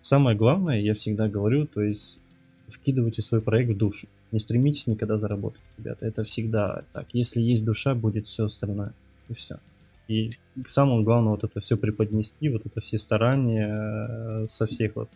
Самое 0.00 0.36
главное, 0.36 0.80
я 0.80 0.94
всегда 0.94 1.28
говорю, 1.28 1.66
то 1.66 1.80
есть 1.80 2.18
вкидывайте 2.72 3.22
свой 3.22 3.40
проект 3.40 3.70
в 3.70 3.76
душу. 3.76 4.08
Не 4.32 4.40
стремитесь 4.40 4.86
никогда 4.86 5.18
заработать, 5.18 5.60
ребята. 5.78 6.06
Это 6.06 6.24
всегда 6.24 6.84
так. 6.92 7.06
Если 7.12 7.40
есть 7.40 7.64
душа, 7.64 7.94
будет 7.94 8.26
все 8.26 8.46
остальное. 8.46 8.92
И 9.28 9.34
все. 9.34 9.58
И 10.08 10.30
самое 10.66 11.02
главное 11.02 11.30
вот 11.30 11.44
это 11.44 11.60
все 11.60 11.76
преподнести, 11.76 12.48
вот 12.48 12.66
это 12.66 12.80
все 12.80 12.98
старания 12.98 13.68
э, 13.68 14.46
со 14.46 14.66
всех 14.66 14.96
вот 14.96 15.08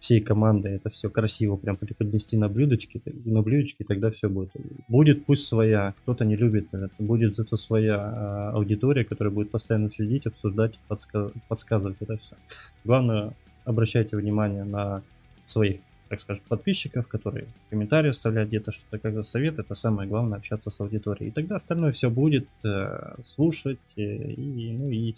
всей 0.00 0.20
команды, 0.20 0.68
это 0.68 0.90
все 0.90 1.10
красиво 1.10 1.56
прям 1.56 1.76
преподнести 1.76 2.36
на 2.36 2.48
блюдечке, 2.48 3.00
на 3.24 3.42
блюдечке, 3.42 3.84
тогда 3.84 4.10
все 4.10 4.28
будет. 4.28 4.50
Будет 4.88 5.24
пусть 5.24 5.46
своя, 5.46 5.94
кто-то 6.02 6.24
не 6.24 6.36
любит 6.36 6.68
это, 6.72 6.90
будет 6.98 7.34
зато 7.34 7.56
своя 7.56 7.96
а, 7.98 8.50
аудитория, 8.54 9.04
которая 9.04 9.32
будет 9.32 9.50
постоянно 9.50 9.88
следить, 9.88 10.26
обсуждать, 10.26 10.78
подска- 10.88 11.32
подсказывать 11.48 11.96
это 12.00 12.16
все. 12.16 12.36
Главное, 12.84 13.32
обращайте 13.64 14.16
внимание 14.16 14.64
на 14.64 15.02
своих 15.46 15.80
так 16.08 16.20
скажем, 16.20 16.42
подписчиков, 16.48 17.06
которые 17.06 17.46
комментарии 17.70 18.10
оставляют 18.10 18.48
где-то 18.48 18.72
что-то, 18.72 18.98
как 18.98 19.24
совет, 19.24 19.58
это 19.58 19.74
самое 19.74 20.08
главное, 20.08 20.38
общаться 20.38 20.70
с 20.70 20.80
аудиторией. 20.80 21.28
И 21.28 21.32
тогда 21.32 21.56
остальное 21.56 21.92
все 21.92 22.10
будет 22.10 22.48
э, 22.64 23.14
слушать, 23.26 23.78
э, 23.96 24.02
и, 24.02 24.72
ну 24.72 24.90
и 24.90 25.14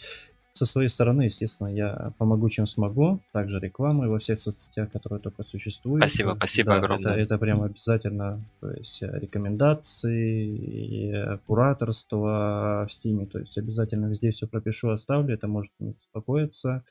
со 0.52 0.66
своей 0.66 0.88
стороны, 0.88 1.22
естественно, 1.22 1.68
я 1.68 2.12
помогу, 2.18 2.48
чем 2.50 2.66
смогу. 2.66 3.20
Также 3.32 3.60
рекламы 3.60 4.08
во 4.08 4.18
всех 4.18 4.40
соцсетях, 4.40 4.90
которые 4.92 5.20
только 5.20 5.42
существуют. 5.44 6.02
Спасибо, 6.02 6.34
спасибо 6.36 6.72
да, 6.72 6.78
огромное. 6.78 7.12
Это, 7.12 7.20
это 7.20 7.38
прям 7.38 7.62
обязательно. 7.62 8.44
То 8.60 8.70
есть 8.72 9.02
э, 9.02 9.18
рекомендации, 9.18 11.14
э, 11.14 11.38
кураторство 11.46 12.84
в 12.88 12.92
Стиме. 12.92 13.26
То 13.26 13.38
есть 13.38 13.56
обязательно 13.56 14.06
везде 14.06 14.32
все 14.32 14.46
пропишу, 14.46 14.90
оставлю. 14.90 15.32
Это 15.34 15.48
может 15.48 15.72
не 15.78 15.92
беспокоиться. 15.92 16.82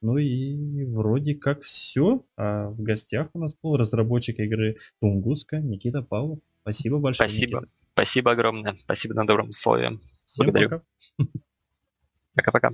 Ну 0.00 0.16
и 0.16 0.84
вроде 0.84 1.34
как 1.34 1.62
все. 1.62 2.24
А 2.36 2.68
в 2.68 2.80
гостях 2.82 3.28
у 3.34 3.40
нас 3.40 3.56
был 3.60 3.76
разработчик 3.76 4.38
игры 4.38 4.76
Тунгуска 5.00 5.58
Никита 5.58 6.02
Павлов. 6.02 6.38
Спасибо 6.62 6.98
большое. 6.98 7.28
Спасибо. 7.28 7.60
Никита. 7.60 7.72
Спасибо 7.92 8.30
огромное. 8.32 8.74
Спасибо 8.76 9.14
на 9.14 9.26
добром 9.26 9.52
слове. 9.52 9.98
Всем 10.26 10.46
Благодарю. 10.46 10.78
Пока-пока. 12.34 12.70